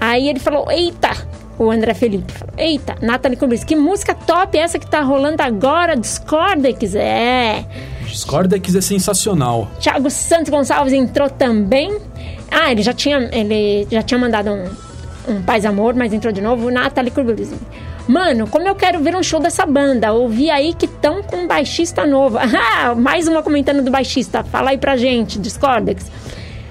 Aí 0.00 0.28
ele 0.28 0.40
falou, 0.40 0.70
eita, 0.70 1.10
o 1.58 1.70
André 1.70 1.94
Felipe 1.94 2.32
falou, 2.32 2.54
eita, 2.56 2.96
Nathalie 3.02 3.36
Cobris, 3.36 3.64
que 3.64 3.76
música 3.76 4.14
top 4.14 4.56
é 4.56 4.62
essa 4.62 4.78
que 4.78 4.86
tá 4.86 5.02
rolando 5.02 5.42
agora, 5.42 5.94
Discordex? 5.94 6.94
É. 6.94 7.64
Discordex 8.06 8.74
é 8.74 8.80
sensacional. 8.80 9.70
Thiago 9.78 10.10
Santos 10.10 10.48
Gonçalves 10.48 10.92
entrou 10.92 11.28
também. 11.28 11.98
Ah, 12.50 12.72
ele 12.72 12.82
já 12.82 12.92
tinha, 12.92 13.28
ele 13.32 13.86
já 13.90 14.02
tinha 14.02 14.18
mandado 14.18 14.50
um, 14.50 14.64
um 15.28 15.42
Paz 15.42 15.64
Amor, 15.64 15.94
mas 15.94 16.12
entrou 16.12 16.32
de 16.32 16.40
novo. 16.40 16.70
Nathalie 16.70 17.10
Cobris. 17.10 17.52
Mano, 18.10 18.48
como 18.48 18.66
eu 18.66 18.74
quero 18.74 18.98
ver 19.00 19.14
um 19.14 19.22
show 19.22 19.38
dessa 19.38 19.64
banda. 19.64 20.12
Ouvi 20.12 20.50
aí 20.50 20.74
que 20.74 20.86
estão 20.86 21.22
com 21.22 21.36
um 21.36 21.46
baixista 21.46 22.04
novo. 22.06 22.38
Ah, 22.82 22.94
mais 22.94 23.28
uma 23.28 23.42
comentando 23.42 23.82
do 23.82 23.90
baixista. 23.90 24.42
Fala 24.42 24.70
aí 24.70 24.78
pra 24.78 24.96
gente, 24.96 25.38
Discordex. 25.38 26.10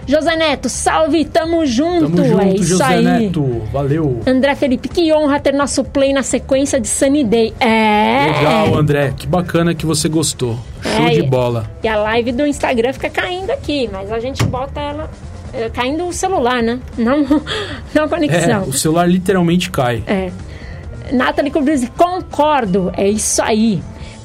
José 0.07 0.35
Neto, 0.35 0.67
salve, 0.69 1.23
tamo 1.23 1.65
junto. 1.65 2.09
Tamo 2.09 2.25
junto, 2.27 2.41
é 2.41 2.49
isso 2.55 2.63
José 2.65 2.83
aí. 2.83 3.03
Neto. 3.05 3.61
Valeu. 3.71 4.19
André 4.25 4.55
Felipe, 4.55 4.89
que 4.89 5.13
honra 5.13 5.39
ter 5.39 5.53
nosso 5.53 5.83
play 5.83 6.11
na 6.11 6.23
sequência 6.23 6.79
de 6.79 6.87
Sunny 6.87 7.23
Day. 7.23 7.53
É. 7.59 8.31
Legal, 8.37 8.75
André. 8.77 9.13
Que 9.15 9.27
bacana 9.27 9.73
que 9.75 9.85
você 9.85 10.09
gostou. 10.09 10.57
Show 10.81 11.05
É, 11.07 11.11
de 11.11 11.21
bola. 11.21 11.69
E 11.83 11.87
a 11.87 11.95
live 11.95 12.31
do 12.31 12.45
Instagram 12.47 12.91
fica 12.93 13.09
caindo 13.09 13.51
aqui, 13.51 13.87
mas 13.93 14.11
a 14.11 14.19
gente 14.19 14.43
bota 14.45 14.81
ela 14.81 15.09
é, 15.53 15.69
caindo 15.69 16.05
o 16.07 16.11
celular, 16.11 16.61
né? 16.63 16.79
Não, 16.97 17.19
não 17.93 18.03
a 18.03 18.05
É, 18.05 18.07
conexão. 18.09 18.63
o 18.63 18.73
celular 18.73 19.07
literalmente 19.07 19.69
cai. 19.69 20.03
É. 20.07 20.31
Nathalie 21.11 21.51
Cobrizzi, 21.51 21.87
concordo, 21.95 22.91
é 22.95 23.09
isso 23.09 23.41
aí. 23.41 23.81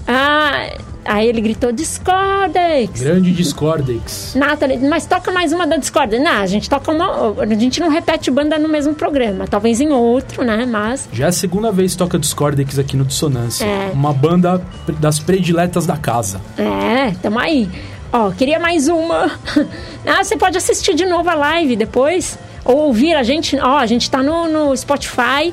Ah, 0.07 0.71
aí 1.05 1.29
ele 1.29 1.41
gritou, 1.41 1.73
Discordex. 1.73 3.01
Grande 3.01 3.33
Discordex. 3.33 4.35
Nathalie, 4.35 4.79
mas 4.79 5.07
toca 5.07 5.33
mais 5.33 5.53
uma 5.53 5.67
da 5.67 5.77
Discord. 5.77 6.19
Não, 6.19 6.43
a 6.43 6.47
gente 6.47 6.69
toca 6.69 6.91
uma. 6.91 7.35
A 7.43 7.47
gente 7.55 7.81
não 7.81 7.89
repete 7.89 8.31
banda 8.31 8.59
no 8.59 8.69
mesmo 8.69 8.95
programa. 8.95 9.47
Talvez 9.47 9.81
em 9.81 9.91
outro, 9.91 10.45
né? 10.45 10.67
Mas. 10.67 11.09
Já 11.13 11.27
é 11.27 11.29
a 11.29 11.33
segunda 11.33 11.73
vez 11.73 11.93
que 11.93 11.99
toca 11.99 12.19
Discordex 12.19 12.79
aqui 12.79 12.97
no 12.97 13.05
Dissonância. 13.05 13.65
É. 13.65 13.91
Uma 13.93 14.13
banda 14.13 14.63
das 15.01 15.19
prediletas 15.19 15.87
da 15.87 15.97
casa. 15.97 16.41
É, 16.59 17.13
tamo 17.23 17.39
aí. 17.39 17.69
Ó, 18.13 18.31
queria 18.31 18.59
mais 18.59 18.89
uma. 18.89 19.31
Ah, 20.07 20.23
você 20.23 20.37
pode 20.37 20.59
assistir 20.59 20.95
de 20.95 21.07
novo 21.07 21.31
a 21.31 21.35
live 21.35 21.77
depois. 21.77 22.39
Ou 22.63 22.77
ouvir 22.77 23.15
a 23.15 23.23
gente. 23.23 23.57
Ó, 23.57 23.79
a 23.79 23.87
gente 23.87 24.11
tá 24.11 24.23
no, 24.23 24.47
no 24.47 24.77
Spotify, 24.77 25.51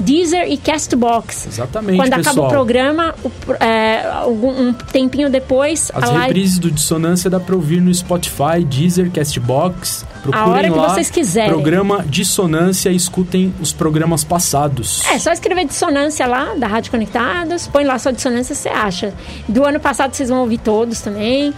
Deezer 0.00 0.50
e 0.50 0.56
Castbox. 0.56 1.46
Exatamente, 1.48 1.96
Quando 1.96 2.14
pessoal. 2.14 2.32
acaba 2.34 2.46
o 2.46 2.50
programa, 2.50 3.14
o 3.24 3.30
é, 3.64 4.06
algum- 4.08 4.68
um 4.68 4.72
tempinho 4.72 5.28
depois, 5.28 5.90
As 5.94 6.04
a 6.04 6.06
live. 6.06 6.26
reprises 6.26 6.58
do 6.58 6.70
Dissonância 6.70 7.28
dá 7.28 7.40
pra 7.40 7.54
ouvir 7.56 7.80
no 7.80 7.92
Spotify, 7.92 8.64
Deezer, 8.64 9.10
Castbox. 9.10 10.06
Procurem 10.22 10.48
hora 10.50 10.70
que 10.70 10.76
lá, 10.76 10.88
vocês 10.90 11.10
quiserem. 11.10 11.50
Programa 11.50 12.04
Dissonância 12.06 12.90
e 12.90 12.96
escutem 12.96 13.52
os 13.60 13.72
programas 13.72 14.22
passados. 14.24 15.02
É, 15.06 15.18
só 15.18 15.32
escrever 15.32 15.64
dissonância 15.66 16.26
lá, 16.26 16.54
da 16.54 16.66
Rádio 16.66 16.90
Conectados, 16.90 17.66
põe 17.66 17.84
lá 17.84 17.98
só 17.98 18.10
dissonância, 18.10 18.54
você 18.54 18.68
acha. 18.68 19.12
Do 19.48 19.64
ano 19.64 19.80
passado 19.80 20.14
vocês 20.14 20.28
vão 20.28 20.40
ouvir 20.40 20.58
todos 20.58 21.00
também. 21.00 21.52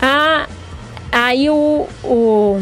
Ah, 0.00 0.46
aí 1.10 1.48
o, 1.50 1.86
o, 2.04 2.60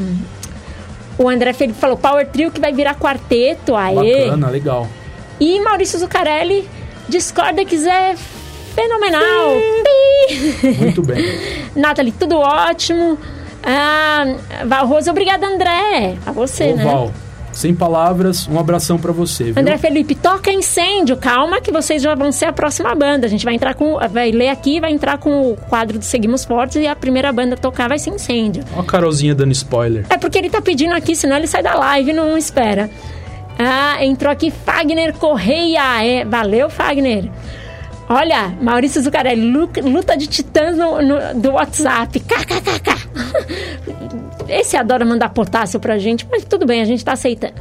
o 1.19 1.29
André 1.29 1.53
Felipe 1.53 1.79
falou 1.79 1.97
Power 1.97 2.27
Trio 2.29 2.51
que 2.51 2.61
vai 2.61 2.73
virar 2.73 2.95
quarteto, 2.97 3.75
aê. 3.77 4.25
Bacana, 4.25 4.51
legal. 4.51 4.89
E 5.41 5.61
Maurício 5.61 5.99
Zucarelli 5.99 6.69
discorda 7.09 7.65
que 7.65 7.77
é 7.89 8.17
fenomenal. 8.75 9.57
Pi. 9.85 10.69
Muito 10.81 11.03
bem. 11.03 11.25
Nathalie, 11.75 12.13
tudo 12.13 12.39
ótimo. 12.39 13.19
Ah, 13.63 14.25
Rosa, 14.83 15.11
obrigada, 15.11 15.47
André. 15.47 16.17
A 16.27 16.33
você, 16.33 16.73
Ô, 16.73 16.77
né? 16.77 17.13
Sem 17.55 17.75
palavras, 17.75 18.49
um 18.49 18.59
abração 18.59 18.99
pra 18.99 19.13
você, 19.13 19.45
viu? 19.53 19.61
André 19.61 19.79
Felipe, 19.79 20.15
toca 20.15 20.51
incêndio. 20.53 21.17
Calma 21.17 21.61
que 21.61 21.71
vocês 21.71 22.03
já 22.03 22.15
vão 22.15 22.33
ser 22.33 22.47
a 22.47 22.53
próxima 22.53 22.95
banda. 22.95 23.27
A 23.27 23.31
gente 23.31 23.45
vai 23.45 23.55
entrar 23.55 23.75
com. 23.75 23.97
Vai 24.11 24.31
ler 24.33 24.49
aqui, 24.49 24.81
vai 24.81 24.93
entrar 24.93 25.19
com 25.19 25.53
o 25.53 25.57
quadro 25.57 25.99
do 25.99 26.05
Seguimos 26.05 26.45
Fortes 26.45 26.77
e 26.83 26.87
a 26.87 26.97
primeira 26.97 27.33
banda 27.33 27.55
a 27.55 27.59
tocar 27.59 27.89
vai 27.89 27.99
ser 27.99 28.11
incêndio. 28.11 28.65
Ó 28.77 28.81
a 28.81 28.85
Carolzinha 28.85 29.35
dando 29.35 29.53
spoiler. 29.53 30.05
É 30.11 30.19
porque 30.19 30.37
ele 30.37 30.51
tá 30.51 30.61
pedindo 30.61 30.95
aqui, 30.95 31.15
senão 31.15 31.37
ele 31.37 31.47
sai 31.47 31.63
da 31.63 31.75
live 31.75 32.11
e 32.11 32.15
não 32.15 32.37
espera. 32.37 32.91
Ah, 33.59 34.05
entrou 34.05 34.33
aqui 34.33 34.51
Fagner 34.51 35.15
Correia. 35.15 36.05
É, 36.05 36.25
valeu, 36.25 36.69
Fagner. 36.69 37.31
Olha, 38.09 38.53
Maurício 38.61 39.01
Zucarelli, 39.01 39.49
lu- 39.51 39.71
luta 39.85 40.17
de 40.17 40.27
titãs 40.27 40.77
no, 40.77 41.01
no- 41.01 41.41
do 41.41 41.53
WhatsApp. 41.53 42.19
KKKK. 42.21 44.24
Esse 44.49 44.77
adora 44.77 45.05
mandar 45.05 45.31
potássio 45.31 45.81
pra 45.81 45.99
gente, 45.99 46.27
mas 46.31 46.45
tudo 46.45 46.67
bem, 46.67 46.81
a 46.81 46.85
gente 46.85 47.05
tá 47.05 47.13
aceitando. 47.13 47.55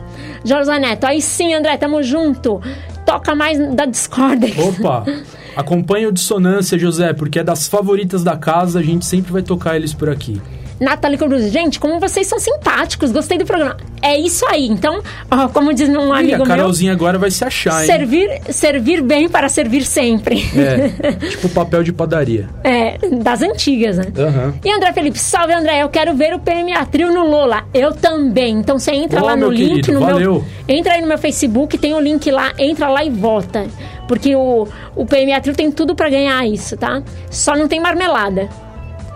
José 0.44 0.80
Neto, 0.80 1.06
aí 1.06 1.22
sim, 1.22 1.54
André, 1.54 1.78
tamo 1.78 2.04
junto. 2.04 2.62
Toca 3.06 3.36
mais 3.36 3.58
da 3.76 3.86
Discord. 3.86 4.54
Opa! 4.60 5.06
Acompanhe 5.56 6.08
o 6.08 6.12
Dissonância, 6.12 6.80
José, 6.80 7.14
porque 7.14 7.40
é 7.40 7.44
das 7.44 7.68
favoritas 7.68 8.24
da 8.24 8.36
casa, 8.36 8.80
a 8.80 8.84
gente 8.84 9.06
sempre 9.06 9.32
vai 9.32 9.44
tocar 9.44 9.76
eles 9.76 9.94
por 9.94 10.10
aqui. 10.10 10.42
Nathalie 10.84 11.18
Cruz, 11.18 11.52
gente, 11.52 11.80
como 11.80 12.00
vocês 12.00 12.28
são 12.28 12.40
simpáticos, 12.40 13.12
gostei 13.12 13.38
do 13.38 13.46
programa. 13.46 13.78
É 14.02 14.18
isso 14.18 14.46
aí. 14.48 14.68
Então, 14.68 15.02
ó, 15.32 15.48
como 15.48 15.74
diz 15.74 15.88
um 15.90 16.12
a 16.12 16.20
amigo 16.20 16.38
meu, 16.38 16.46
Carolzinha 16.46 16.92
agora 16.92 17.18
vai 17.18 17.32
se 17.32 17.44
achar, 17.44 17.82
hein? 17.82 17.88
servir, 17.88 18.42
servir 18.50 19.02
bem 19.02 19.30
para 19.30 19.48
servir 19.48 19.86
sempre. 19.86 20.44
É, 20.56 21.12
tipo 21.30 21.48
papel 21.50 21.84
de 21.84 21.94
padaria. 21.94 22.50
É, 22.64 22.98
das 23.22 23.42
antigas, 23.42 23.98
né? 23.98 24.06
Aham. 24.18 24.54
E 24.64 24.72
André 24.72 24.92
Felipe, 24.92 25.18
salve 25.18 25.54
André, 25.54 25.82
eu 25.82 25.90
quero 25.90 26.14
ver 26.16 26.34
o 26.34 26.40
PMA 26.40 26.86
Trio 26.92 27.14
no 27.14 27.26
Lola. 27.26 27.64
Eu 27.74 27.94
também. 27.94 28.60
Então 28.60 28.78
você 28.78 28.92
entra 28.92 29.24
lá 29.24 29.36
no 29.36 29.48
meu 29.48 29.52
link 29.52 29.70
querido, 29.70 29.94
no 29.94 30.00
valeu. 30.02 30.20
meu. 30.20 30.46
Entra 30.68 30.94
aí 30.94 31.02
no 31.02 31.08
meu 31.08 31.18
Facebook, 31.18 31.78
tem 31.78 31.94
o 31.94 32.00
link 32.00 32.30
lá, 32.30 32.52
entra 32.58 32.90
lá 32.90 33.04
e 33.04 33.10
vota. 33.10 33.66
Porque 34.08 34.36
o, 34.36 34.68
o 34.96 35.06
PMA 35.06 35.40
Trio 35.42 35.56
tem 35.56 35.72
tudo 35.72 35.96
pra 35.96 36.10
ganhar 36.10 36.46
isso, 36.46 36.76
tá? 36.76 37.02
Só 37.30 37.56
não 37.56 37.68
tem 37.68 37.80
marmelada. 37.80 38.50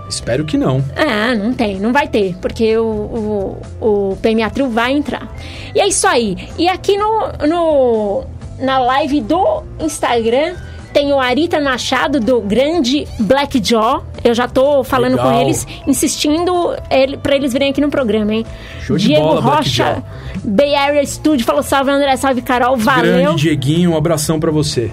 Espero 0.10 0.45
que 0.45 0.58
não. 0.58 0.84
Ah, 0.95 1.36
não 1.36 1.53
tem, 1.53 1.80
não 1.80 1.91
vai 1.91 2.08
ter, 2.08 2.36
porque 2.41 2.78
o, 2.78 3.58
o, 3.82 4.12
o 4.12 4.18
PMA 4.18 4.49
Trio 4.49 4.70
vai 4.70 4.93
entrar. 4.93 5.28
E 5.76 5.82
é 5.82 5.88
isso 5.88 6.08
aí. 6.08 6.49
E 6.58 6.68
aqui 6.68 6.97
no, 6.97 7.47
no 7.47 8.24
na 8.60 8.80
live 8.80 9.22
do 9.22 9.64
Instagram 9.80 10.55
tem 10.93 11.14
o 11.14 11.20
Arita 11.20 11.60
Machado 11.60 12.20
do 12.20 12.41
grande 12.41 13.08
Black 13.20 13.62
Jaw. 13.64 14.03
Eu 14.24 14.34
já 14.34 14.47
tô 14.47 14.84
falando 14.84 15.16
Legal. 15.16 15.32
com 15.32 15.41
eles, 15.41 15.68
insistindo 15.86 16.76
ele, 16.89 17.18
pra 17.18 17.36
eles 17.36 17.53
virem 17.53 17.70
aqui 17.70 17.80
no 17.80 17.89
programa, 17.89 18.34
hein? 18.34 18.45
Show 18.82 18.97
de 18.97 19.08
Diego 19.08 19.22
bola, 19.22 19.41
Rocha. 19.41 20.03
Bay 20.43 20.74
Area 20.74 21.05
Studio, 21.05 21.45
falou 21.45 21.62
salve 21.62 21.91
André, 21.91 22.16
salve 22.18 22.41
Carol, 22.41 22.78
valeu. 22.78 23.18
Grande 23.18 23.41
Dieguinho, 23.43 23.91
um 23.91 23.97
abração 23.97 24.39
pra 24.39 24.49
você. 24.49 24.91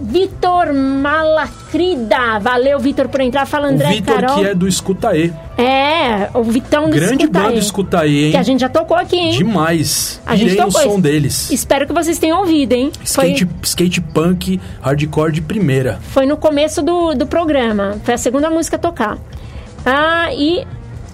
Vitor 0.00 0.72
Malacrida, 0.72 2.38
valeu 2.40 2.78
Vitor 2.78 3.08
por 3.08 3.20
entrar, 3.20 3.46
fala 3.46 3.68
O 3.68 3.70
André 3.70 3.88
Vitor, 3.90 4.14
Carol. 4.14 4.38
que 4.38 4.44
é 4.46 4.54
do 4.54 4.66
Escutaê. 4.66 5.30
É, 5.58 6.30
o 6.34 6.42
Vitão 6.42 6.84
do 6.88 6.96
Grande 6.96 7.24
Escuta 7.24 7.40
banda. 7.40 7.54
Escutaê, 7.54 8.24
hein? 8.26 8.30
Que 8.30 8.36
a 8.36 8.42
gente 8.42 8.60
já 8.60 8.68
tocou 8.68 8.96
aqui, 8.96 9.16
hein? 9.16 9.32
Demais. 9.32 10.20
A 10.24 10.34
gente 10.36 10.52
Irei 10.52 10.56
tocou 10.64 10.80
som 10.82 10.90
esse. 10.92 11.00
deles. 11.00 11.50
Espero 11.50 11.86
que 11.86 11.92
vocês 11.92 12.18
tenham 12.18 12.38
ouvido, 12.40 12.72
hein? 12.72 12.90
Foi, 13.04 13.32
Skate, 13.32 13.48
skate 13.62 14.00
punk, 14.00 14.60
hardcore 14.80 15.32
de 15.32 15.42
primeira. 15.42 15.98
foi 16.10 16.24
no 16.26 16.36
começo 16.36 16.82
do, 16.82 17.14
do 17.14 17.26
programa. 17.26 17.98
Foi 18.04 18.14
a 18.14 18.18
segunda 18.18 18.48
música 18.48 18.76
a 18.76 18.78
tocar. 18.78 19.18
Ah, 19.84 20.32
e. 20.32 20.66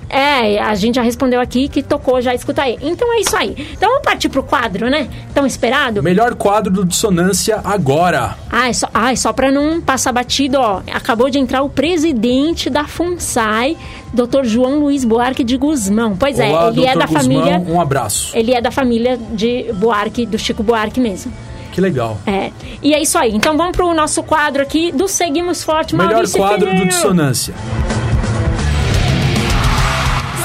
É, 0.08 0.60
a 0.60 0.74
gente 0.74 0.96
já 0.96 1.02
respondeu 1.02 1.40
aqui 1.40 1.68
que 1.68 1.82
tocou, 1.82 2.20
já 2.20 2.34
escuta 2.34 2.62
aí. 2.62 2.78
Então 2.80 3.12
é 3.14 3.20
isso 3.20 3.36
aí. 3.36 3.54
Então 3.72 3.88
vamos 3.88 4.04
partir 4.04 4.28
pro 4.28 4.42
quadro, 4.42 4.88
né? 4.88 5.08
Tão 5.34 5.46
esperado? 5.46 6.02
Melhor 6.02 6.34
quadro 6.34 6.72
do 6.72 6.84
Dissonância 6.84 7.60
agora. 7.64 8.36
Ah, 8.50 8.68
é 8.68 8.72
só, 8.72 8.88
ah, 8.94 9.12
é 9.12 9.16
só 9.16 9.32
pra 9.32 9.50
não 9.50 9.80
passar 9.80 10.12
batido, 10.12 10.58
ó. 10.58 10.82
Acabou 10.92 11.28
de 11.28 11.38
entrar 11.38 11.62
o 11.62 11.68
presidente 11.68 12.70
da 12.70 12.84
FUNSAI, 12.84 13.76
Dr. 14.12 14.44
João 14.44 14.78
Luiz 14.78 15.04
Buarque 15.04 15.42
de 15.42 15.56
Guzmão. 15.56 16.16
Pois 16.16 16.38
é, 16.38 16.48
Olá, 16.50 16.68
ele 16.68 16.86
é 16.86 16.92
Dr. 16.92 16.98
da 16.98 17.06
Guzmão, 17.06 17.22
família. 17.22 17.64
Um 17.66 17.80
abraço. 17.80 18.36
Ele 18.36 18.52
é 18.52 18.60
da 18.60 18.70
família 18.70 19.16
de 19.16 19.72
Buarque, 19.74 20.24
do 20.24 20.38
Chico 20.38 20.62
Buarque 20.62 21.00
mesmo. 21.00 21.32
Que 21.72 21.80
legal. 21.80 22.18
É. 22.26 22.52
E 22.82 22.94
é 22.94 23.02
isso 23.02 23.18
aí. 23.18 23.34
Então 23.34 23.54
vamos 23.56 23.76
pro 23.76 23.92
nosso 23.92 24.22
quadro 24.22 24.62
aqui 24.62 24.90
do 24.92 25.06
Seguimos 25.06 25.62
Forte. 25.62 25.94
Melhor 25.94 26.12
Maurício 26.12 26.38
quadro 26.38 26.74
do. 26.74 26.86
Dissonância. 26.86 27.54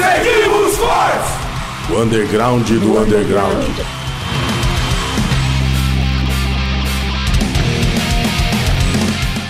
Seguimos 0.01 0.77
fortes! 0.77 1.31
O 1.91 2.01
underground 2.01 2.67
do 2.67 2.97
underground. 2.97 4.01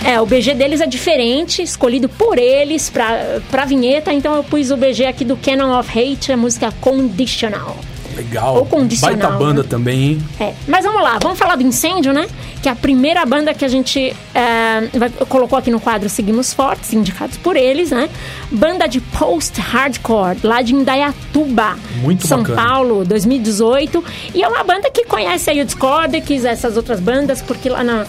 É, 0.04 0.20
o 0.20 0.26
BG 0.26 0.52
deles 0.54 0.82
é 0.82 0.86
diferente, 0.86 1.62
escolhido 1.62 2.06
por 2.06 2.36
eles 2.36 2.90
pra, 2.90 3.40
pra 3.50 3.64
vinheta, 3.64 4.12
então 4.12 4.34
eu 4.34 4.44
pus 4.44 4.70
o 4.70 4.76
BG 4.76 5.06
aqui 5.06 5.24
do 5.24 5.38
Canon 5.38 5.78
of 5.78 5.88
Hate, 5.98 6.30
a 6.30 6.36
música 6.36 6.70
Conditional. 6.80 7.76
Legal. 8.16 8.56
Ou 8.56 8.66
condicional, 8.66 9.16
Baita 9.18 9.36
banda 9.38 9.62
né? 9.62 9.68
também, 9.68 10.02
hein? 10.04 10.22
É, 10.40 10.52
mas 10.66 10.84
vamos 10.84 11.02
lá, 11.02 11.18
vamos 11.20 11.38
falar 11.38 11.56
do 11.56 11.62
Incêndio, 11.62 12.12
né? 12.12 12.26
Que 12.62 12.68
é 12.68 12.72
a 12.72 12.76
primeira 12.76 13.24
banda 13.26 13.52
que 13.54 13.64
a 13.64 13.68
gente 13.68 14.14
é, 14.34 14.88
vai- 14.96 15.10
colocou 15.28 15.58
aqui 15.58 15.70
no 15.70 15.80
quadro 15.80 16.08
Seguimos 16.08 16.52
Fortes, 16.54 16.92
indicados 16.92 17.36
por 17.36 17.56
eles, 17.56 17.90
né? 17.90 18.08
Banda 18.50 18.86
de 18.86 19.00
post-hardcore, 19.00 20.38
lá 20.44 20.62
de 20.62 20.74
Indaiatuba, 20.74 21.76
Muito 21.96 22.26
São 22.26 22.42
bacana. 22.42 22.62
Paulo, 22.62 23.04
2018. 23.04 24.04
E 24.34 24.42
é 24.42 24.48
uma 24.48 24.62
banda 24.62 24.90
que 24.90 25.04
conhece 25.04 25.50
aí 25.50 25.60
o 25.60 25.64
Discordex, 25.64 26.44
essas 26.44 26.76
outras 26.76 27.00
bandas, 27.00 27.42
porque 27.42 27.68
lá 27.68 27.82
na, 27.82 28.06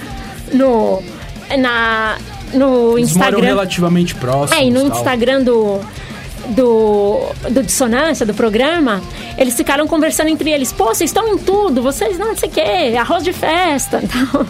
no, 0.54 1.02
na, 1.58 2.18
no 2.54 2.98
Eles 2.98 3.16
moram 3.16 3.30
Instagram... 3.30 3.46
relativamente 3.46 4.16
próximos. 4.16 4.62
É, 4.62 4.66
e 4.66 4.70
no. 4.72 4.88
Instagram 4.88 5.42
do, 5.44 5.80
do, 6.50 7.20
do 7.50 7.64
Dissonância, 7.64 8.26
do 8.26 8.34
programa, 8.34 9.02
eles 9.38 9.56
ficaram 9.56 9.88
conversando 9.88 10.30
entre 10.30 10.50
eles. 10.52 10.72
Pô, 10.72 10.86
vocês 10.86 11.10
estão 11.10 11.28
em 11.28 11.38
tudo, 11.38 11.82
vocês 11.82 12.18
não 12.18 12.36
sei 12.36 12.50
o 12.50 12.52
quê, 12.52 12.98
arroz 12.98 13.24
de 13.24 13.34
festa. 13.34 14.02
Então, 14.14 14.46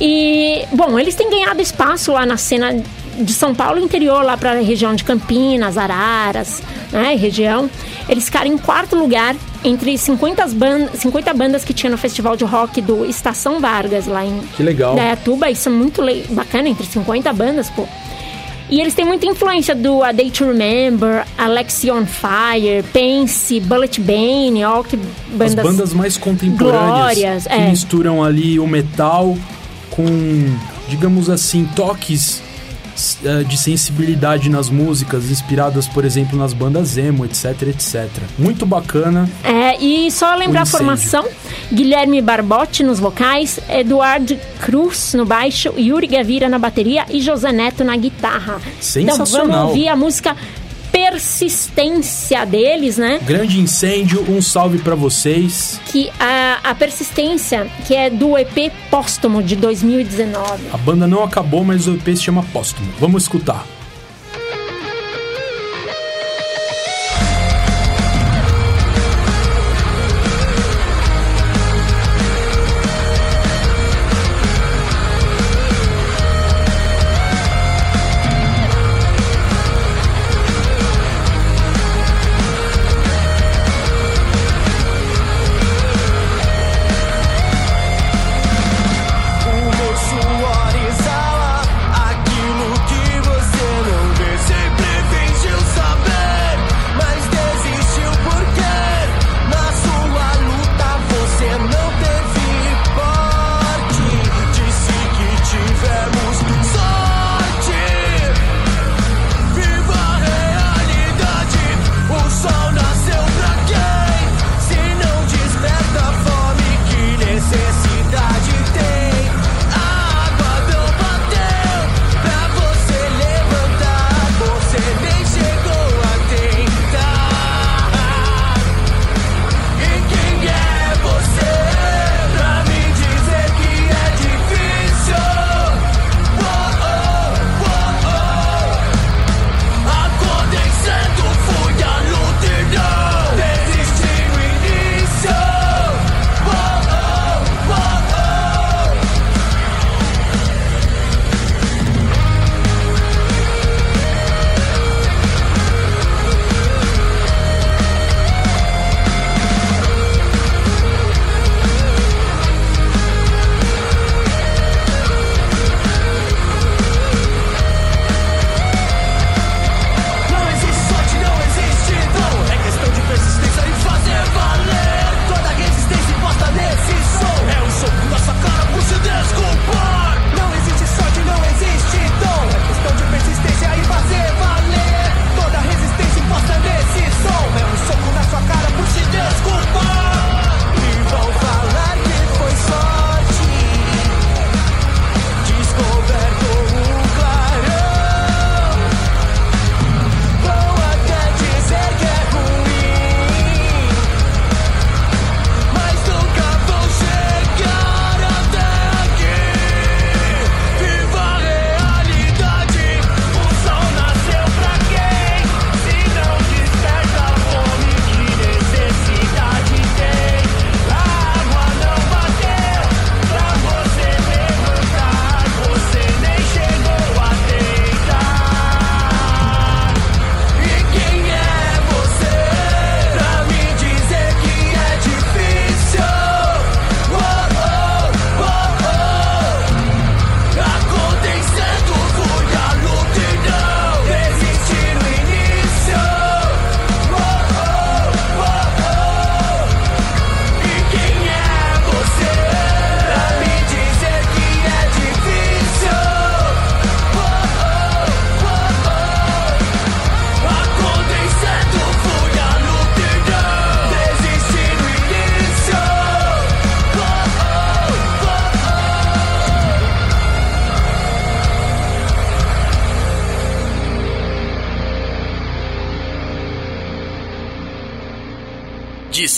e, 0.00 0.64
bom, 0.72 0.98
eles 0.98 1.14
têm 1.14 1.28
ganhado 1.28 1.60
espaço 1.60 2.12
lá 2.12 2.24
na 2.24 2.36
cena 2.36 2.72
de 3.18 3.32
São 3.32 3.54
Paulo 3.54 3.80
interior, 3.80 4.24
lá 4.24 4.36
para 4.36 4.52
a 4.52 4.62
região 4.62 4.94
de 4.94 5.04
Campinas, 5.04 5.76
Araras, 5.76 6.62
né, 6.92 7.14
região. 7.16 7.68
Eles 8.08 8.24
ficaram 8.24 8.46
em 8.46 8.56
quarto 8.56 8.96
lugar 8.96 9.34
entre 9.64 9.98
50 9.98 10.46
bandas, 10.48 11.00
50 11.00 11.34
bandas 11.34 11.64
que 11.64 11.74
tinha 11.74 11.90
no 11.90 11.98
festival 11.98 12.36
de 12.36 12.44
rock 12.44 12.80
do 12.80 13.04
Estação 13.04 13.60
Vargas, 13.60 14.06
lá 14.06 14.24
em 14.24 14.40
Que 14.56 14.62
legal. 14.62 14.94
Dayatuba. 14.94 15.50
Isso 15.50 15.68
é 15.68 15.72
muito 15.72 16.02
bacana, 16.30 16.68
entre 16.68 16.86
50 16.86 17.32
bandas, 17.32 17.68
pô. 17.70 17.86
E 18.70 18.80
eles 18.80 18.94
têm 18.94 19.04
muita 19.04 19.24
influência 19.26 19.74
do 19.74 20.02
A 20.02 20.12
Day 20.12 20.30
to 20.30 20.44
Remember, 20.44 21.24
Alexi 21.38 21.90
on 21.90 22.04
Fire, 22.04 22.82
Pense, 22.92 23.60
Bullet 23.60 24.00
Bane, 24.00 24.64
ó, 24.64 24.82
que 24.82 24.96
As 24.96 25.54
bandas... 25.54 25.64
bandas 25.64 25.92
mais 25.94 26.16
contemporâneas 26.18 26.86
glórias, 26.86 27.46
que 27.46 27.52
é. 27.52 27.70
misturam 27.70 28.22
ali 28.22 28.60
o 28.60 28.66
metal 28.66 29.36
com, 29.90 30.04
digamos 30.88 31.30
assim, 31.30 31.66
toques 31.74 32.42
de 33.46 33.56
sensibilidade 33.56 34.48
nas 34.48 34.68
músicas, 34.68 35.30
inspiradas, 35.30 35.86
por 35.86 36.04
exemplo, 36.04 36.38
nas 36.38 36.52
bandas 36.52 36.96
emo, 36.96 37.24
etc, 37.24 37.62
etc. 37.68 38.08
Muito 38.38 38.66
bacana. 38.66 39.28
É, 39.44 39.76
e 39.82 40.10
só 40.10 40.34
lembrar 40.34 40.62
a 40.62 40.66
formação: 40.66 41.24
Guilherme 41.72 42.20
Barbotti 42.20 42.82
nos 42.82 42.98
vocais, 42.98 43.60
Eduardo 43.68 44.36
Cruz 44.60 45.14
no 45.14 45.24
baixo, 45.24 45.72
Yuri 45.76 46.06
Gavira 46.06 46.48
na 46.48 46.58
bateria 46.58 47.06
e 47.08 47.20
José 47.20 47.52
Neto 47.52 47.84
na 47.84 47.96
guitarra. 47.96 48.60
Então 48.60 48.80
Sensacional. 48.80 49.46
vamos 49.46 49.68
ouvir 49.68 49.88
a 49.88 49.96
música 49.96 50.36
Persistência 50.98 52.44
deles, 52.44 52.98
né? 52.98 53.20
Grande 53.22 53.60
incêndio, 53.60 54.20
um 54.28 54.42
salve 54.42 54.78
pra 54.78 54.96
vocês. 54.96 55.80
Que 55.86 56.10
a, 56.18 56.58
a 56.64 56.74
Persistência, 56.74 57.70
que 57.86 57.94
é 57.94 58.10
do 58.10 58.36
EP 58.36 58.72
póstumo 58.90 59.40
de 59.40 59.54
2019. 59.54 60.64
A 60.72 60.76
banda 60.76 61.06
não 61.06 61.22
acabou, 61.22 61.62
mas 61.62 61.86
o 61.86 61.94
EP 61.94 62.04
se 62.16 62.24
chama 62.24 62.42
Póstumo. 62.52 62.88
Vamos 62.98 63.22
escutar. 63.22 63.64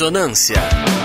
Dissonância. 0.01 1.00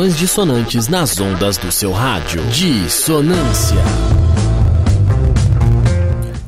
Modulações 0.00 0.16
dissonantes 0.16 0.88
nas 0.88 1.20
ondas 1.20 1.58
do 1.58 1.70
seu 1.70 1.92
rádio. 1.92 2.42
Dissonância. 2.46 3.76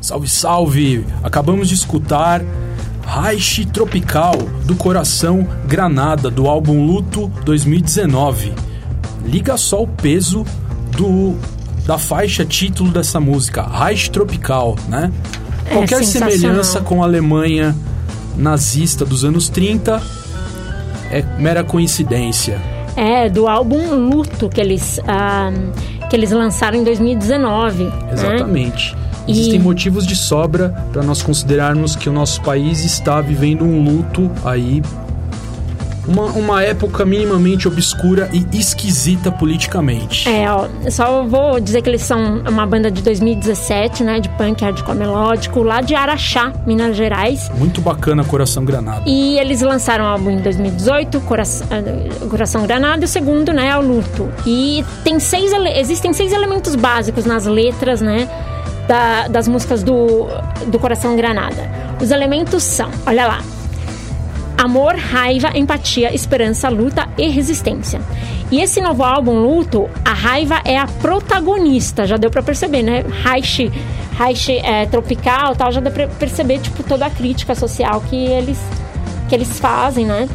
Salve, 0.00 0.28
salve! 0.28 1.06
Acabamos 1.22 1.68
de 1.68 1.74
escutar 1.74 2.42
Reich 3.04 3.66
Tropical 3.66 4.36
do 4.64 4.74
Coração 4.74 5.46
Granada 5.66 6.30
do 6.30 6.46
álbum 6.46 6.86
Luto 6.86 7.30
2019. 7.44 8.54
Liga 9.26 9.58
só 9.58 9.82
o 9.82 9.86
peso 9.86 10.46
do 10.96 11.36
da 11.84 11.98
faixa 11.98 12.46
título 12.46 12.90
dessa 12.90 13.20
música, 13.20 13.66
Reich 13.66 14.10
Tropical, 14.10 14.76
né? 14.88 15.12
É 15.66 15.74
Qualquer 15.74 16.04
semelhança 16.04 16.80
com 16.80 17.02
a 17.02 17.06
Alemanha 17.06 17.76
nazista 18.34 19.04
dos 19.04 19.24
anos 19.24 19.50
30 19.50 20.00
é 21.10 21.22
mera 21.38 21.62
coincidência. 21.62 22.71
É, 23.02 23.28
do 23.28 23.48
álbum 23.48 23.94
Luto 23.96 24.48
que 24.48 24.60
eles, 24.60 25.00
ah, 25.08 25.50
que 26.08 26.14
eles 26.14 26.30
lançaram 26.30 26.78
em 26.78 26.84
2019. 26.84 27.84
né? 27.84 27.90
Exatamente. 28.12 28.94
E- 29.26 29.32
Existem 29.32 29.58
motivos 29.58 30.06
de 30.06 30.14
sobra 30.16 30.68
para 30.92 31.02
nós 31.02 31.22
considerarmos 31.22 31.96
que 31.96 32.08
o 32.08 32.12
nosso 32.12 32.40
país 32.42 32.84
está 32.84 33.20
vivendo 33.20 33.64
um 33.64 33.82
luto 33.82 34.30
aí. 34.44 34.82
Uma, 36.06 36.24
uma 36.26 36.62
época 36.62 37.04
minimamente 37.04 37.68
obscura 37.68 38.28
e 38.32 38.44
esquisita 38.58 39.30
politicamente. 39.30 40.28
É, 40.28 40.50
ó, 40.50 40.66
só 40.90 41.22
vou 41.22 41.60
dizer 41.60 41.80
que 41.82 41.88
eles 41.88 42.02
são 42.02 42.42
uma 42.48 42.66
banda 42.66 42.90
de 42.90 43.00
2017, 43.02 44.02
né, 44.02 44.18
de 44.20 44.28
punk 44.30 44.62
hardcore 44.64 44.96
melódico, 44.98 45.62
lá 45.62 45.80
de 45.80 45.94
Araxá, 45.94 46.52
Minas 46.66 46.96
Gerais. 46.96 47.50
Muito 47.56 47.80
bacana 47.80 48.24
Coração 48.24 48.64
Granada. 48.64 49.02
E 49.06 49.38
eles 49.38 49.60
lançaram 49.62 50.04
o 50.04 50.08
álbum 50.08 50.30
em 50.30 50.38
2018, 50.40 51.20
Coração, 51.20 51.66
ah, 51.70 52.26
Coração 52.28 52.62
Granada, 52.66 53.02
e 53.02 53.04
o 53.04 53.08
segundo, 53.08 53.52
né, 53.52 53.68
é 53.68 53.76
o 53.76 53.80
Luto. 53.80 54.28
E 54.46 54.84
tem 55.04 55.20
seis, 55.20 55.52
existem 55.76 56.12
seis 56.12 56.32
elementos 56.32 56.74
básicos 56.74 57.24
nas 57.24 57.46
letras, 57.46 58.00
né, 58.00 58.28
da- 58.88 59.28
das 59.28 59.46
músicas 59.46 59.82
do, 59.82 60.26
do 60.66 60.78
Coração 60.78 61.14
Granada. 61.16 61.70
Os 62.00 62.10
elementos 62.10 62.62
são, 62.64 62.90
olha 63.06 63.26
lá, 63.26 63.38
amor, 64.62 64.94
raiva, 64.94 65.50
empatia, 65.56 66.14
esperança, 66.14 66.68
luta 66.68 67.08
e 67.18 67.28
resistência. 67.28 68.00
E 68.50 68.60
esse 68.60 68.80
novo 68.80 69.02
álbum, 69.02 69.40
Luto, 69.40 69.88
a 70.04 70.12
raiva 70.12 70.60
é 70.64 70.78
a 70.78 70.86
protagonista, 70.86 72.06
já 72.06 72.16
deu 72.16 72.30
pra 72.30 72.42
perceber, 72.42 72.82
né? 72.82 73.04
Reich, 73.24 73.72
Reich 74.16 74.52
é, 74.58 74.86
tropical 74.86 75.56
tal, 75.56 75.72
já 75.72 75.80
deu 75.80 75.90
pra 75.90 76.06
perceber, 76.06 76.60
tipo, 76.60 76.82
toda 76.82 77.06
a 77.06 77.10
crítica 77.10 77.54
social 77.54 78.02
que 78.08 78.16
eles, 78.16 78.58
que 79.28 79.34
eles 79.34 79.58
fazem, 79.58 80.06
né? 80.06 80.28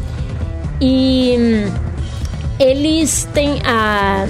E 0.81 1.35
hum, 1.39 1.73
eles 2.59 3.29
têm 3.33 3.61
a... 3.65 4.27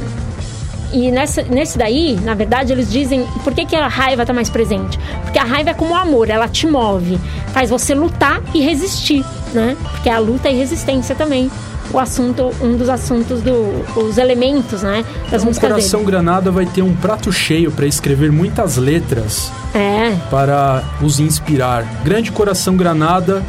e 0.93 1.10
nessa, 1.10 1.41
nesse 1.43 1.78
daí, 1.78 2.20
na 2.22 2.34
verdade, 2.34 2.72
eles 2.72 2.91
dizem 2.91 3.26
por 3.43 3.54
que, 3.54 3.66
que 3.66 3.76
a 3.76 3.88
raiva 3.88 4.26
tá 4.26 4.34
mais 4.34 4.50
presente? 4.50 5.00
Porque 5.24 5.39
a 5.39 5.43
raiva 5.43 5.72
é 5.72 5.74
como 5.74 5.93
o 5.93 5.95
amor, 5.95 6.30
ela 6.30 6.48
te 6.48 6.68
move, 6.68 7.18
faz 7.54 7.70
você 7.70 7.95
lutar 7.95 8.41
e 8.54 8.62
resistir, 8.62 9.26
né? 9.58 9.76
Porque 9.91 10.10
a 10.10 10.20
luta 10.20 10.49
e 10.49 10.55
resistência 10.58 11.14
também. 11.16 11.51
O 11.91 11.99
assunto, 11.99 12.51
um 12.62 12.76
dos 12.76 12.89
assuntos 12.89 13.41
dos 13.41 14.18
elementos, 14.18 14.82
né? 14.84 15.05
Das 15.32 15.41
O 15.41 15.45
músicas 15.45 15.70
Coração 15.70 15.99
dele. 16.01 16.12
Granada 16.12 16.51
vai 16.51 16.66
ter 16.66 16.82
um 16.82 16.93
prato 16.93 17.32
cheio 17.32 17.72
para 17.72 17.86
escrever 17.86 18.30
muitas 18.32 18.76
letras 18.76 19.49
É. 19.74 20.14
para 20.30 20.84
os 21.01 21.18
inspirar. 21.20 21.84
Grande 22.03 22.30
Coração 22.32 22.76
Granada, 22.76 23.41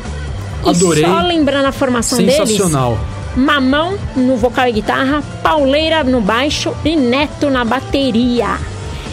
adorei. 0.64 1.02
E 1.04 1.06
só 1.06 1.20
lembrando 1.20 1.66
a 1.66 1.72
formação 1.72 2.16
Sensacional. 2.18 2.92
deles. 2.92 3.18
Mamão 3.36 3.96
no 4.16 4.36
vocal 4.36 4.68
e 4.68 4.72
guitarra, 4.72 5.22
Pauleira 5.42 6.02
no 6.04 6.20
baixo 6.20 6.72
e 6.84 6.94
Neto 6.96 7.50
na 7.50 7.64
bateria. 7.64 8.56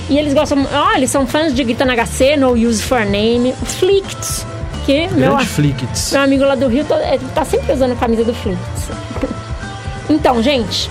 E 0.08 0.18
eles 0.20 0.36
gostam, 0.36 0.68
ó, 0.72 0.96
eles 0.96 1.10
são 1.10 1.26
fãs 1.26 1.54
de 1.54 1.64
Guitar 1.64 1.88
HC, 1.88 2.38
No 2.38 2.52
Use 2.54 2.82
for 2.84 3.00
Name, 3.06 3.54
Flicts, 3.64 4.46
que 4.86 5.08
meu, 5.10 5.38
Flickits. 5.40 6.12
meu 6.12 6.22
amigo 6.22 6.44
lá 6.44 6.56
do 6.56 6.68
Rio 6.68 6.86
tá, 6.86 6.96
tá 7.34 7.46
sempre 7.46 7.74
usando 7.74 7.94
a 7.94 7.96
camisa 7.96 8.24
do 8.24 8.34
Flicts. 8.34 8.90
Então, 10.08 10.40
gente, 10.40 10.88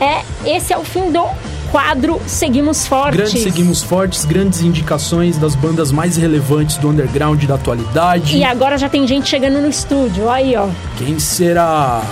é, 0.00 0.22
esse 0.48 0.72
é 0.72 0.78
o 0.78 0.84
fim 0.84 1.10
do 1.10 1.24
quadro 1.72 2.20
Seguimos 2.26 2.86
Fortes. 2.86 3.16
Grandes 3.16 3.42
Seguimos 3.42 3.82
Fortes, 3.82 4.24
grandes 4.24 4.60
indicações 4.60 5.36
das 5.36 5.54
bandas 5.54 5.90
mais 5.90 6.16
relevantes 6.16 6.76
do 6.76 6.88
underground 6.88 7.42
da 7.44 7.56
atualidade. 7.56 8.36
E 8.36 8.44
agora 8.44 8.78
já 8.78 8.88
tem 8.88 9.06
gente 9.06 9.28
chegando 9.28 9.60
no 9.60 9.68
estúdio, 9.68 10.30
aí, 10.30 10.54
ó. 10.56 10.68
Quem 10.96 11.18
será? 11.18 12.02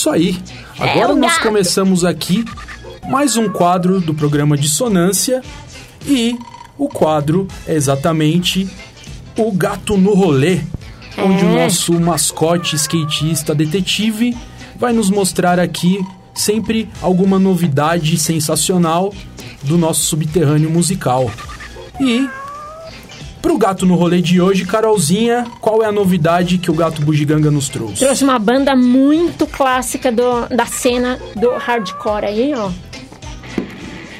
Isso 0.00 0.08
aí. 0.08 0.38
Agora 0.78 1.12
o 1.12 1.16
nós 1.16 1.36
começamos 1.36 2.06
aqui 2.06 2.42
mais 3.06 3.36
um 3.36 3.50
quadro 3.50 4.00
do 4.00 4.14
programa 4.14 4.56
Dissonância 4.56 5.42
e 6.06 6.38
o 6.78 6.88
quadro 6.88 7.46
é 7.66 7.74
exatamente 7.74 8.66
o 9.36 9.52
Gato 9.52 9.98
no 9.98 10.14
Rolê, 10.14 10.60
onde 11.18 11.44
o 11.44 11.48
É. 11.50 11.64
nosso 11.64 12.00
mascote 12.00 12.76
skatista 12.76 13.54
detetive 13.54 14.34
vai 14.78 14.94
nos 14.94 15.10
mostrar 15.10 15.60
aqui 15.60 16.02
sempre 16.32 16.88
alguma 17.02 17.38
novidade 17.38 18.16
sensacional 18.16 19.12
do 19.62 19.76
nosso 19.76 20.00
subterrâneo 20.06 20.70
musical. 20.70 21.30
E 22.00 22.26
pro 23.40 23.56
Gato 23.58 23.86
no 23.86 23.94
Rolê 23.94 24.20
de 24.20 24.40
hoje, 24.40 24.64
Carolzinha, 24.64 25.46
qual 25.60 25.82
é 25.82 25.86
a 25.86 25.92
novidade 25.92 26.58
que 26.58 26.70
o 26.70 26.74
Gato 26.74 27.00
Bugiganga 27.02 27.50
nos 27.50 27.68
trouxe? 27.68 27.96
Trouxe 28.04 28.22
uma 28.24 28.38
banda 28.38 28.76
muito 28.76 29.46
clássica 29.46 30.12
do, 30.12 30.46
da 30.54 30.66
cena 30.66 31.18
do 31.36 31.50
hardcore 31.56 32.26
aí, 32.26 32.52
ó. 32.54 32.70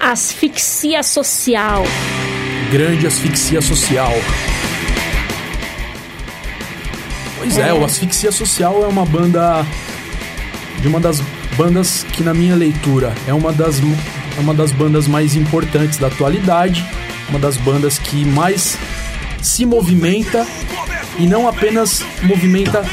Asfixia 0.00 1.02
Social. 1.02 1.84
Grande 2.70 3.06
Asfixia 3.06 3.60
Social. 3.60 4.12
Pois 7.38 7.58
é, 7.58 7.68
É. 7.68 7.74
o 7.74 7.84
Asfixia 7.84 8.32
Social 8.32 8.82
é 8.84 8.86
uma 8.86 9.04
banda 9.04 9.64
de 10.80 10.88
uma 10.88 11.00
das 11.00 11.20
bandas 11.56 12.04
que 12.12 12.22
na 12.22 12.32
minha 12.32 12.54
leitura 12.56 13.12
é 13.26 13.34
uma 13.34 13.52
das 13.52 13.80
é 13.80 14.40
uma 14.40 14.54
das 14.54 14.72
bandas 14.72 15.06
mais 15.06 15.34
importantes 15.36 15.98
da 15.98 16.06
atualidade, 16.06 16.84
uma 17.28 17.38
das 17.38 17.56
bandas 17.58 17.98
que 17.98 18.24
mais 18.24 18.78
se 19.42 19.64
movimenta 19.64 20.46
e 21.18 21.26
não 21.26 21.48
apenas 21.48 22.02
movimenta 22.22 22.84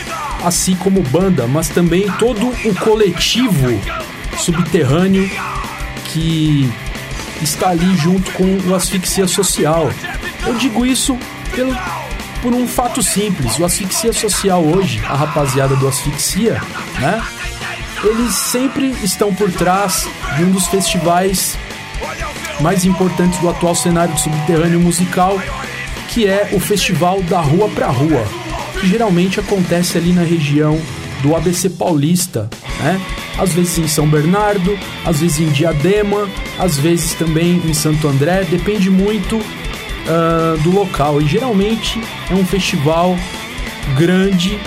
a 0.43 0.51
si 0.51 0.75
como 0.75 1.01
banda, 1.01 1.47
mas 1.47 1.69
também 1.69 2.09
todo 2.19 2.47
o 2.47 2.75
coletivo 2.75 3.79
subterrâneo 4.37 5.29
que 6.05 6.69
está 7.41 7.69
ali 7.69 7.95
junto 7.97 8.31
com 8.31 8.57
o 8.67 8.75
Asfixia 8.75 9.27
Social. 9.27 9.91
Eu 10.45 10.53
digo 10.55 10.85
isso 10.85 11.17
pelo, 11.53 11.75
por 12.41 12.53
um 12.53 12.67
fato 12.67 13.01
simples. 13.01 13.57
O 13.59 13.65
Asfixia 13.65 14.13
Social 14.13 14.63
hoje, 14.63 15.01
a 15.05 15.15
rapaziada 15.15 15.75
do 15.75 15.87
Asfixia, 15.87 16.61
né? 16.99 17.21
Eles 18.03 18.35
sempre 18.35 18.95
estão 19.03 19.33
por 19.33 19.51
trás 19.51 20.07
de 20.35 20.43
um 20.43 20.51
dos 20.51 20.67
festivais 20.67 21.57
mais 22.61 22.85
importantes 22.85 23.39
do 23.39 23.49
atual 23.49 23.75
cenário 23.75 24.15
subterrâneo 24.17 24.79
musical, 24.79 25.39
que 26.07 26.25
é 26.25 26.49
o 26.53 26.59
Festival 26.59 27.21
da 27.23 27.39
Rua 27.39 27.69
pra 27.69 27.87
Rua, 27.87 28.25
que 28.79 28.87
geralmente 28.87 29.39
acontece 29.39 29.97
ali 29.97 30.11
na 30.13 30.23
região 30.23 30.79
do 31.21 31.35
ABC 31.35 31.69
Paulista, 31.69 32.49
né? 32.79 32.99
Às 33.37 33.53
vezes 33.53 33.77
em 33.77 33.87
São 33.87 34.07
Bernardo, 34.07 34.77
às 35.05 35.19
vezes 35.19 35.39
em 35.39 35.49
Diadema, 35.49 36.27
às 36.57 36.77
vezes 36.77 37.13
também 37.13 37.61
em 37.65 37.73
Santo 37.73 38.07
André, 38.07 38.43
depende 38.49 38.89
muito 38.89 39.39
ah, 40.07 40.57
do 40.63 40.71
local. 40.71 41.21
E 41.21 41.27
geralmente 41.27 42.01
é 42.29 42.33
um 42.33 42.45
festival 42.45 43.17
grande, 43.97 44.59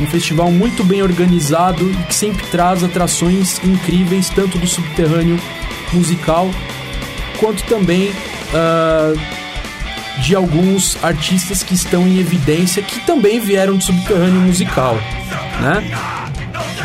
um 0.00 0.06
festival 0.06 0.50
muito 0.50 0.84
bem 0.84 1.02
organizado 1.02 1.90
e 1.90 2.04
que 2.04 2.14
sempre 2.14 2.46
traz 2.48 2.82
atrações 2.82 3.60
incríveis, 3.64 4.28
tanto 4.28 4.58
do 4.58 4.66
subterrâneo 4.66 5.38
musical 5.92 6.50
quanto 7.38 7.62
também 7.64 8.12
ah, 8.54 9.14
de 10.22 10.34
alguns 10.36 10.96
artistas 11.02 11.62
que 11.62 11.74
estão 11.74 12.02
em 12.06 12.18
evidência 12.18 12.82
que 12.82 13.00
também 13.00 13.40
vieram 13.40 13.76
do 13.76 13.82
subterrâneo 13.82 14.40
musical, 14.40 14.96
né? 15.60 15.82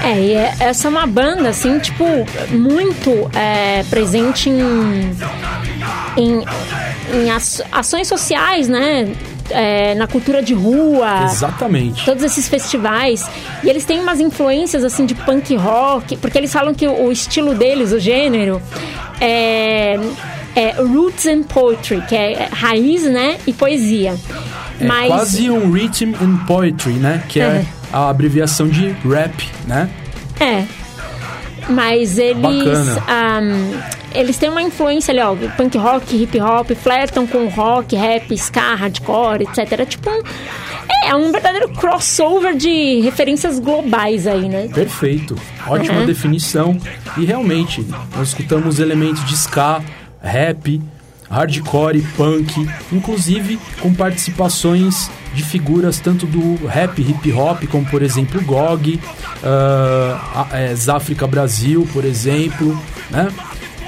É, 0.04 0.20
e 0.20 0.34
é- 0.34 0.54
essa 0.60 0.88
é 0.88 0.90
uma 0.92 1.08
banda, 1.08 1.50
assim, 1.50 1.80
tipo, 1.80 2.04
muito 2.52 3.30
é, 3.34 3.84
presente 3.90 4.50
em, 4.50 5.12
em, 6.18 6.44
em 7.14 7.30
aç- 7.32 7.62
ações 7.72 8.08
sociais, 8.08 8.68
né? 8.68 9.08
É, 9.50 9.94
na 9.96 10.08
cultura 10.08 10.42
de 10.42 10.54
rua. 10.56 11.24
Exatamente. 11.26 12.04
todos 12.04 12.24
esses 12.24 12.48
festivais. 12.50 13.28
E 13.64 13.70
eles 13.70 13.86
têm 13.86 14.00
umas 14.00 14.20
influências 14.20 14.84
assim 14.84 15.06
de 15.06 15.14
punk 15.14 15.56
rock, 15.56 16.18
porque 16.18 16.38
eles 16.38 16.52
falam 16.52 16.74
que 16.74 16.88
o, 16.88 17.06
o 17.08 17.12
estilo 17.12 17.54
deles, 17.54 17.92
o 17.92 18.00
gênero, 18.00 18.60
é, 19.22 20.00
é 20.56 20.72
roots 20.82 21.26
and 21.26 21.44
poetry, 21.44 22.02
que 22.08 22.16
é 22.16 22.48
raiz, 22.52 23.04
né, 23.04 23.38
e 23.46 23.54
poesia. 23.54 24.16
É 24.80 24.86
Mas 24.86 25.08
quase 25.08 25.50
um 25.50 25.72
rhythm 25.72 26.14
and 26.22 26.46
poetry, 26.46 26.94
né? 26.94 27.24
Que 27.30 27.40
é, 27.40 27.44
É. 27.44 27.66
a 27.94 28.10
abreviação 28.10 28.68
de 28.68 28.90
rap, 29.08 29.34
né? 29.68 29.90
é. 30.40 30.64
Mas 31.68 32.20
eles 32.20 32.78
ahm, 33.08 33.72
eles 34.14 34.38
têm 34.38 34.50
uma 34.50 34.62
influência 34.62 35.12
ali, 35.12 35.20
ó, 35.20 35.36
punk 35.58 35.76
rock, 35.80 36.16
hip 36.16 36.40
hop, 36.40 36.70
flertam 36.76 37.26
com 37.26 37.48
rock, 37.48 37.96
rap, 37.96 38.32
ska, 38.36 38.76
hardcore, 38.76 39.44
etc. 39.44 39.80
É 39.80 39.86
tipo 39.86 40.08
um, 40.12 40.22
é 41.08 41.16
um 41.16 41.32
verdadeiro 41.32 41.70
crossover 41.70 42.56
de 42.56 43.00
referências 43.02 43.58
globais 43.58 44.28
aí, 44.28 44.48
né? 44.48 44.68
Perfeito. 44.72 45.36
Ótima 45.66 46.02
Uhum. 46.02 46.06
definição. 46.06 46.78
E 47.18 47.26
realmente, 47.26 47.84
nós 48.16 48.28
escutamos 48.28 48.80
elementos 48.80 49.26
de 49.26 49.34
ska, 49.34 49.82
rap, 50.26 50.82
hardcore, 51.30 52.02
punk, 52.16 52.68
inclusive 52.92 53.60
com 53.82 53.94
participações 53.94 55.10
de 55.34 55.44
figuras 55.44 56.00
tanto 56.00 56.26
do 56.26 56.66
rap, 56.68 57.02
hip 57.02 57.32
hop, 57.34 57.64
como 57.70 57.86
por 57.86 58.02
exemplo 58.02 58.42
Gog, 58.44 59.00
ah, 59.44 60.48
a- 60.52 60.58
é, 60.60 60.76
Záfrica 60.76 61.28
Brasil, 61.28 61.88
por 61.94 62.06
exemplo, 62.06 62.80
né? 63.10 63.28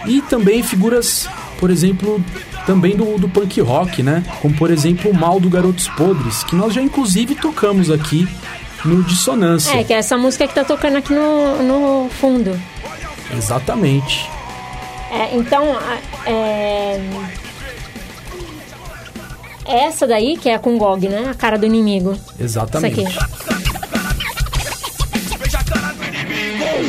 E 0.05 0.21
também 0.21 0.63
figuras, 0.63 1.27
por 1.59 1.69
exemplo, 1.69 2.23
também 2.65 2.95
do, 2.95 3.17
do 3.17 3.27
punk 3.29 3.59
rock, 3.61 4.01
né? 4.03 4.23
Como 4.41 4.53
por 4.55 4.71
exemplo 4.71 5.11
o 5.11 5.13
Mal 5.13 5.39
do 5.39 5.49
Garotos 5.49 5.87
Podres, 5.89 6.43
que 6.43 6.55
nós 6.55 6.73
já 6.73 6.81
inclusive 6.81 7.35
tocamos 7.35 7.89
aqui 7.89 8.27
no 8.85 9.03
Dissonância. 9.03 9.71
É, 9.79 9.83
que 9.83 9.93
é 9.93 9.97
essa 9.97 10.17
música 10.17 10.47
que 10.47 10.53
tá 10.53 10.63
tocando 10.63 10.97
aqui 10.97 11.13
no, 11.13 11.63
no 11.63 12.09
fundo. 12.09 12.57
Exatamente. 13.35 14.29
É, 15.11 15.35
então, 15.35 15.77
é... 16.25 16.99
essa 19.65 20.05
daí, 20.05 20.37
que 20.37 20.49
é 20.49 20.55
a 20.55 20.59
com 20.59 20.77
Gog, 20.77 21.07
né? 21.07 21.29
A 21.29 21.33
cara 21.33 21.57
do 21.57 21.65
inimigo. 21.65 22.17
Exatamente. 22.39 23.01
Isso 23.01 23.19
aqui. 23.19 23.47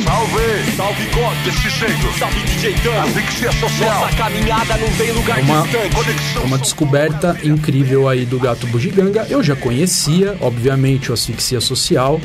Salve! 0.03 0.75
Salve 0.75 1.05
God 1.13 1.37
desse 1.45 1.69
jeito! 1.69 2.17
Salve 2.17 2.39
DJ 2.41 2.73
Dan! 2.83 3.01
Asfixia 3.03 3.51
social! 3.53 4.01
Nossa 4.01 4.15
caminhada 4.15 4.77
não 4.77 4.91
tem 4.97 5.11
lugar 5.11 5.39
uma, 5.39 5.61
distante! 5.61 5.95
Conexão 5.95 6.43
uma 6.43 6.57
descoberta 6.57 7.37
incrível 7.43 8.07
aí 8.07 8.25
do 8.25 8.39
Gato 8.39 8.67
Bugiganga. 8.67 9.25
Eu 9.29 9.43
já 9.43 9.55
conhecia, 9.55 10.35
obviamente, 10.41 11.11
o 11.11 11.13
Asfixia 11.13 11.61
Social. 11.61 12.19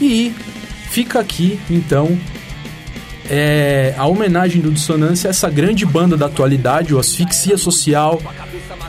E 0.00 0.34
fica 0.90 1.20
aqui, 1.20 1.58
então, 1.70 2.18
é, 3.34 3.94
a 3.96 4.06
homenagem 4.06 4.60
do 4.60 4.70
Dissonância 4.70 5.28
a 5.28 5.30
essa 5.30 5.48
grande 5.48 5.86
banda 5.86 6.18
da 6.18 6.26
atualidade, 6.26 6.94
o 6.94 6.98
Asfixia 6.98 7.56
Social, 7.56 8.20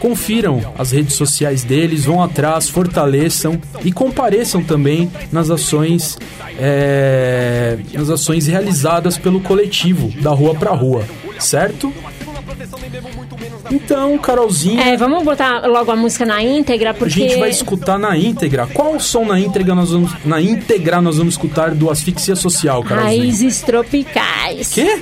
confiram 0.01 0.73
as 0.77 0.91
redes 0.91 1.15
sociais 1.15 1.63
deles, 1.63 2.03
vão 2.03 2.21
atrás, 2.21 2.67
fortaleçam 2.67 3.57
e 3.85 3.91
compareçam 3.91 4.61
também 4.61 5.09
nas 5.31 5.49
ações 5.49 6.17
é, 6.59 7.79
nas 7.93 8.09
ações 8.09 8.45
realizadas 8.45 9.17
pelo 9.17 9.39
coletivo 9.39 10.11
da 10.21 10.31
rua 10.31 10.53
pra 10.53 10.71
rua, 10.71 11.05
certo? 11.39 11.93
Então, 13.72 14.18
Carolzinha, 14.18 14.82
É, 14.84 14.97
vamos 14.97 15.24
botar 15.24 15.66
logo 15.68 15.91
a 15.91 15.95
música 15.95 16.26
na 16.26 16.41
íntegra, 16.43 16.91
a 16.91 16.93
porque. 16.93 17.14
gente 17.14 17.38
vai 17.38 17.49
escutar 17.49 17.97
na 17.97 18.18
íntegra. 18.18 18.68
Qual 18.68 18.99
som 18.99 19.26
na 19.26 19.39
íntegra 19.39 19.74
nós 19.74 19.91
vamos 19.91 20.11
na 20.26 20.41
íntegra 20.41 21.01
nós 21.01 21.18
vamos 21.18 21.34
escutar 21.36 21.72
do 21.72 21.89
Asfixia 21.89 22.36
Social, 22.36 22.84
Carolzinha? 22.84 23.22
Raízes 23.22 23.61
tropicais. 23.61 24.70
Quê? 24.74 25.01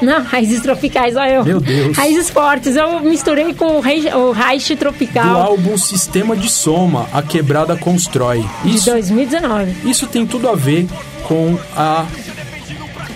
Não, 0.00 0.20
raízes 0.24 0.60
tropicais, 0.60 1.14
olha 1.16 1.34
eu. 1.34 1.44
Meu 1.44 1.60
Deus. 1.60 1.96
Raízes 1.96 2.28
fortes. 2.28 2.74
Eu 2.74 2.98
misturei 3.00 3.54
com 3.54 3.76
o, 3.76 3.80
rei, 3.80 4.12
o 4.12 4.32
Reich 4.32 4.74
Do 4.74 4.78
tropical 4.78 5.40
álbum 5.40 5.78
Sistema 5.78 6.36
de 6.36 6.48
Soma, 6.50 7.06
A 7.12 7.22
Quebrada 7.22 7.76
Constrói. 7.76 8.44
de 8.64 8.74
Isso, 8.74 8.90
2019. 8.90 9.88
isso 9.88 10.06
tem 10.08 10.26
tudo 10.26 10.48
a 10.48 10.56
ver 10.56 10.88
com 11.28 11.56
a 11.76 12.04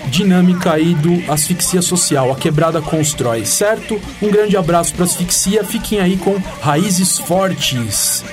dinâmica 0.07 0.73
aí 0.73 0.93
do 0.95 1.31
Asfixia 1.31 1.81
Social, 1.81 2.31
A 2.31 2.35
Quebrada 2.35 2.81
Constrói, 2.81 3.45
certo? 3.45 3.99
Um 4.21 4.29
grande 4.29 4.57
abraço 4.57 4.93
para 4.93 5.05
Asfixia, 5.05 5.63
fiquem 5.63 5.99
aí 5.99 6.17
com 6.17 6.35
Raízes 6.61 7.17
Fortes. 7.17 8.23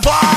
Firme 0.00 0.31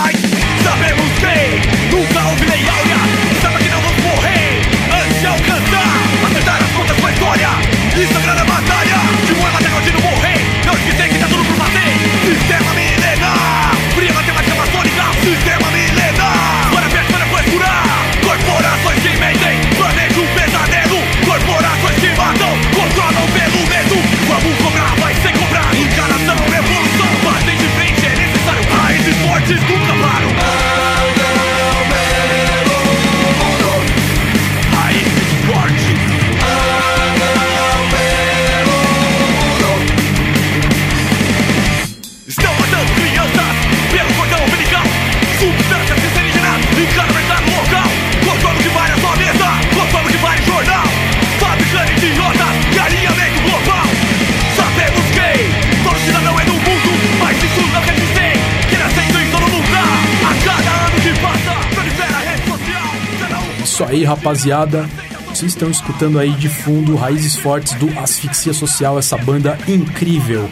rapaziada. 64.25 64.89
Vocês 65.29 65.51
estão 65.51 65.69
escutando 65.69 66.17
aí 66.17 66.31
de 66.31 66.49
fundo 66.49 66.95
Raízes 66.95 67.35
Fortes 67.35 67.73
do 67.73 67.87
Asfixia 67.99 68.53
Social, 68.53 68.97
essa 68.97 69.17
banda 69.17 69.57
incrível. 69.67 70.49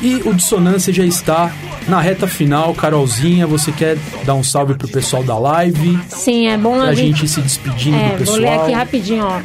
E 0.00 0.16
o 0.24 0.32
Dissonância 0.32 0.92
já 0.92 1.04
está 1.04 1.50
na 1.88 2.00
reta 2.00 2.26
final. 2.28 2.72
Carolzinha, 2.74 3.46
você 3.46 3.72
quer 3.72 3.96
dar 4.24 4.34
um 4.34 4.44
salve 4.44 4.74
pro 4.74 4.86
pessoal 4.88 5.22
da 5.24 5.36
live? 5.38 5.98
Sim, 6.08 6.48
é 6.48 6.56
bom 6.56 6.80
a 6.80 6.94
gente 6.94 7.24
ir 7.24 7.28
se 7.28 7.40
despedindo 7.40 7.96
do 7.98 8.02
É, 8.04 8.08
pessoal. 8.16 8.36
vou 8.38 8.46
ler 8.46 8.60
aqui 8.60 8.72
rapidinho, 8.72 9.24
ó. 9.26 9.40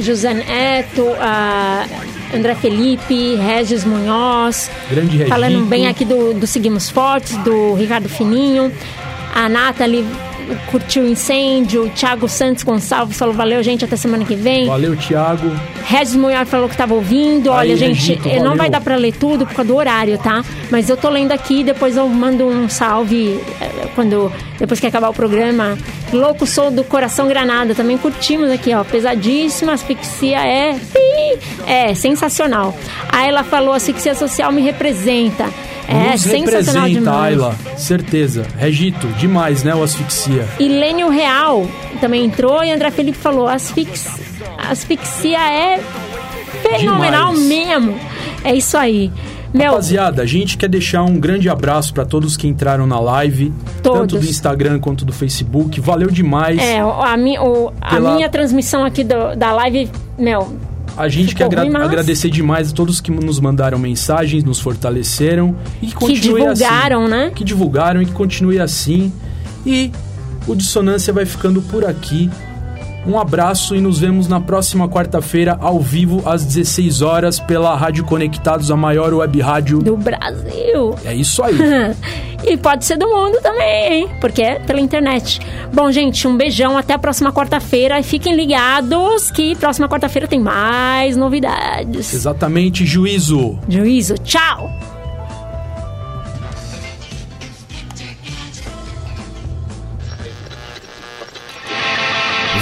José 0.00 0.34
Neto, 0.34 1.06
a 1.18 1.86
André 2.34 2.54
Felipe, 2.54 3.34
Regis 3.36 3.84
Munhoz. 3.84 4.70
Grande 4.90 5.10
Regito. 5.12 5.28
Falando 5.30 5.64
bem 5.66 5.88
aqui 5.88 6.04
do, 6.04 6.34
do 6.34 6.46
Seguimos 6.46 6.88
Fortes, 6.90 7.36
do 7.38 7.74
Ricardo 7.74 8.08
Fininho. 8.08 8.70
A 9.34 9.48
Nathalie 9.48 10.06
curtiu 10.70 11.02
o 11.04 11.06
incêndio. 11.08 11.90
Thiago 11.94 12.28
Santos 12.28 12.62
Gonçalves 12.62 13.16
falou: 13.16 13.34
valeu, 13.34 13.62
gente, 13.62 13.84
até 13.84 13.96
semana 13.96 14.24
que 14.24 14.34
vem. 14.34 14.66
Valeu, 14.66 14.96
Thiago. 14.96 15.50
Regis 15.84 16.16
Munhoz 16.16 16.48
falou 16.48 16.68
que 16.68 16.76
tava 16.76 16.94
ouvindo. 16.94 17.50
Aí, 17.52 17.58
Olha, 17.70 17.76
gente, 17.76 17.94
Regito, 18.08 18.28
eh, 18.28 18.36
não 18.36 18.42
valeu. 18.44 18.56
vai 18.58 18.70
dar 18.70 18.80
pra 18.80 18.96
ler 18.96 19.12
tudo 19.12 19.46
por 19.46 19.54
causa 19.54 19.68
do 19.72 19.76
horário, 19.76 20.18
tá? 20.18 20.44
Mas 20.70 20.88
eu 20.88 20.96
tô 20.96 21.08
lendo 21.08 21.32
aqui, 21.32 21.62
depois 21.62 21.96
eu 21.96 22.08
mando 22.08 22.46
um 22.46 22.68
salve 22.68 23.40
eh, 23.60 23.88
quando 23.94 24.32
depois 24.58 24.80
que 24.80 24.86
acabar 24.86 25.08
o 25.08 25.14
programa. 25.14 25.78
Louco 26.12 26.46
sou 26.46 26.70
do 26.70 26.84
Coração 26.84 27.28
Granada, 27.28 27.74
também 27.74 27.98
curtimos 27.98 28.50
aqui, 28.50 28.72
ó. 28.74 28.84
Pesadíssima, 28.84 29.72
asfixia 29.72 30.38
é 30.46 30.76
é 31.66 31.94
sensacional. 31.94 32.76
Aí 33.08 33.28
ela 33.28 33.42
falou: 33.44 33.72
asfixia 33.74 34.14
social 34.14 34.50
me 34.52 34.62
representa. 34.62 35.46
É 35.88 36.12
Nos 36.12 36.20
sensacional 36.22 36.84
representa. 36.88 37.20
Ayla. 37.20 37.56
Certeza. 37.76 38.44
Regito, 38.58 39.06
demais, 39.18 39.62
né, 39.62 39.74
o 39.74 39.82
Asfixia. 39.82 40.46
E 40.58 40.68
Lênio 40.68 41.08
Real 41.08 41.66
também 42.00 42.24
entrou 42.24 42.62
e 42.64 42.70
André 42.72 42.90
Felipe 42.90 43.16
falou: 43.16 43.46
asfix... 43.48 44.06
asfixia 44.68 45.38
é 45.38 45.80
fenomenal 46.62 47.34
Demais. 47.34 47.46
mesmo. 47.48 47.98
É 48.44 48.54
isso 48.54 48.76
aí. 48.76 49.10
Meu, 49.54 49.70
Rapaziada, 49.70 50.22
a 50.22 50.26
gente 50.26 50.58
quer 50.58 50.68
deixar 50.68 51.02
um 51.02 51.18
grande 51.18 51.48
abraço 51.48 51.94
pra 51.94 52.04
todos 52.04 52.36
que 52.36 52.46
entraram 52.46 52.86
na 52.86 53.00
live, 53.00 53.52
tanto 53.82 53.98
Todos. 54.08 54.20
do 54.24 54.28
Instagram 54.30 54.78
quanto 54.80 55.04
do 55.04 55.12
Facebook. 55.12 55.80
Valeu 55.80 56.10
demais. 56.10 56.58
é, 56.60 56.80
a, 56.80 57.16
mi, 57.16 57.38
o- 57.38 57.72
a 57.80 57.90
Pela- 57.94 58.14
minha 58.16 58.28
transmissão 58.28 58.84
aqui 58.84 59.02
do- 59.02 59.34
da 59.36 59.52
live, 59.52 59.88
meu, 60.18 60.52
A 60.96 61.08
gente 61.08 61.28
Ficou 61.34 61.48
quer 61.50 61.58
agra- 61.60 61.84
agradecer 61.84 62.30
demais 62.30 62.70
a 62.70 62.74
todos 62.74 63.00
que 63.00 63.10
nos 63.10 63.38
mandaram 63.38 63.78
mensagens, 63.78 64.42
nos 64.42 64.58
fortaleceram 64.60 65.54
e 65.82 65.86
que 65.86 65.92
que 65.92 65.98
continue 65.98 66.40
divulgaram, 66.40 67.02
assim. 67.02 67.10
né? 67.10 67.32
Que 67.34 67.44
divulgaram 67.44 68.00
e 68.02 68.06
que 68.06 68.12
continue 68.12 68.58
assim. 68.58 69.12
E 69.66 69.92
o 70.46 70.54
Dissonância 70.54 71.12
vai 71.12 71.26
ficando 71.26 71.60
por 71.60 71.84
aqui. 71.84 72.30
Um 73.06 73.18
abraço 73.18 73.76
e 73.76 73.80
nos 73.80 74.00
vemos 74.00 74.26
na 74.26 74.40
próxima 74.40 74.88
quarta-feira, 74.88 75.56
ao 75.60 75.78
vivo, 75.78 76.22
às 76.26 76.44
16 76.44 77.02
horas, 77.02 77.38
pela 77.38 77.76
Rádio 77.76 78.04
Conectados, 78.04 78.70
a 78.70 78.76
maior 78.76 79.14
web 79.14 79.40
rádio. 79.40 79.78
do 79.78 79.96
Brasil. 79.96 80.94
É 81.04 81.14
isso 81.14 81.42
aí. 81.42 81.54
e 82.44 82.56
pode 82.56 82.84
ser 82.84 82.96
do 82.96 83.06
mundo 83.06 83.38
também, 83.40 83.92
hein? 83.92 84.08
Porque 84.20 84.42
é 84.42 84.58
pela 84.58 84.80
internet. 84.80 85.40
Bom, 85.72 85.90
gente, 85.92 86.26
um 86.26 86.36
beijão. 86.36 86.76
Até 86.76 86.94
a 86.94 86.98
próxima 86.98 87.32
quarta-feira. 87.32 87.98
E 88.00 88.02
fiquem 88.02 88.34
ligados 88.34 89.30
que 89.30 89.54
próxima 89.54 89.88
quarta-feira 89.88 90.26
tem 90.26 90.40
mais 90.40 91.16
novidades. 91.16 92.12
Exatamente, 92.12 92.84
juízo. 92.84 93.56
Juízo. 93.68 94.14
Tchau! 94.18 94.95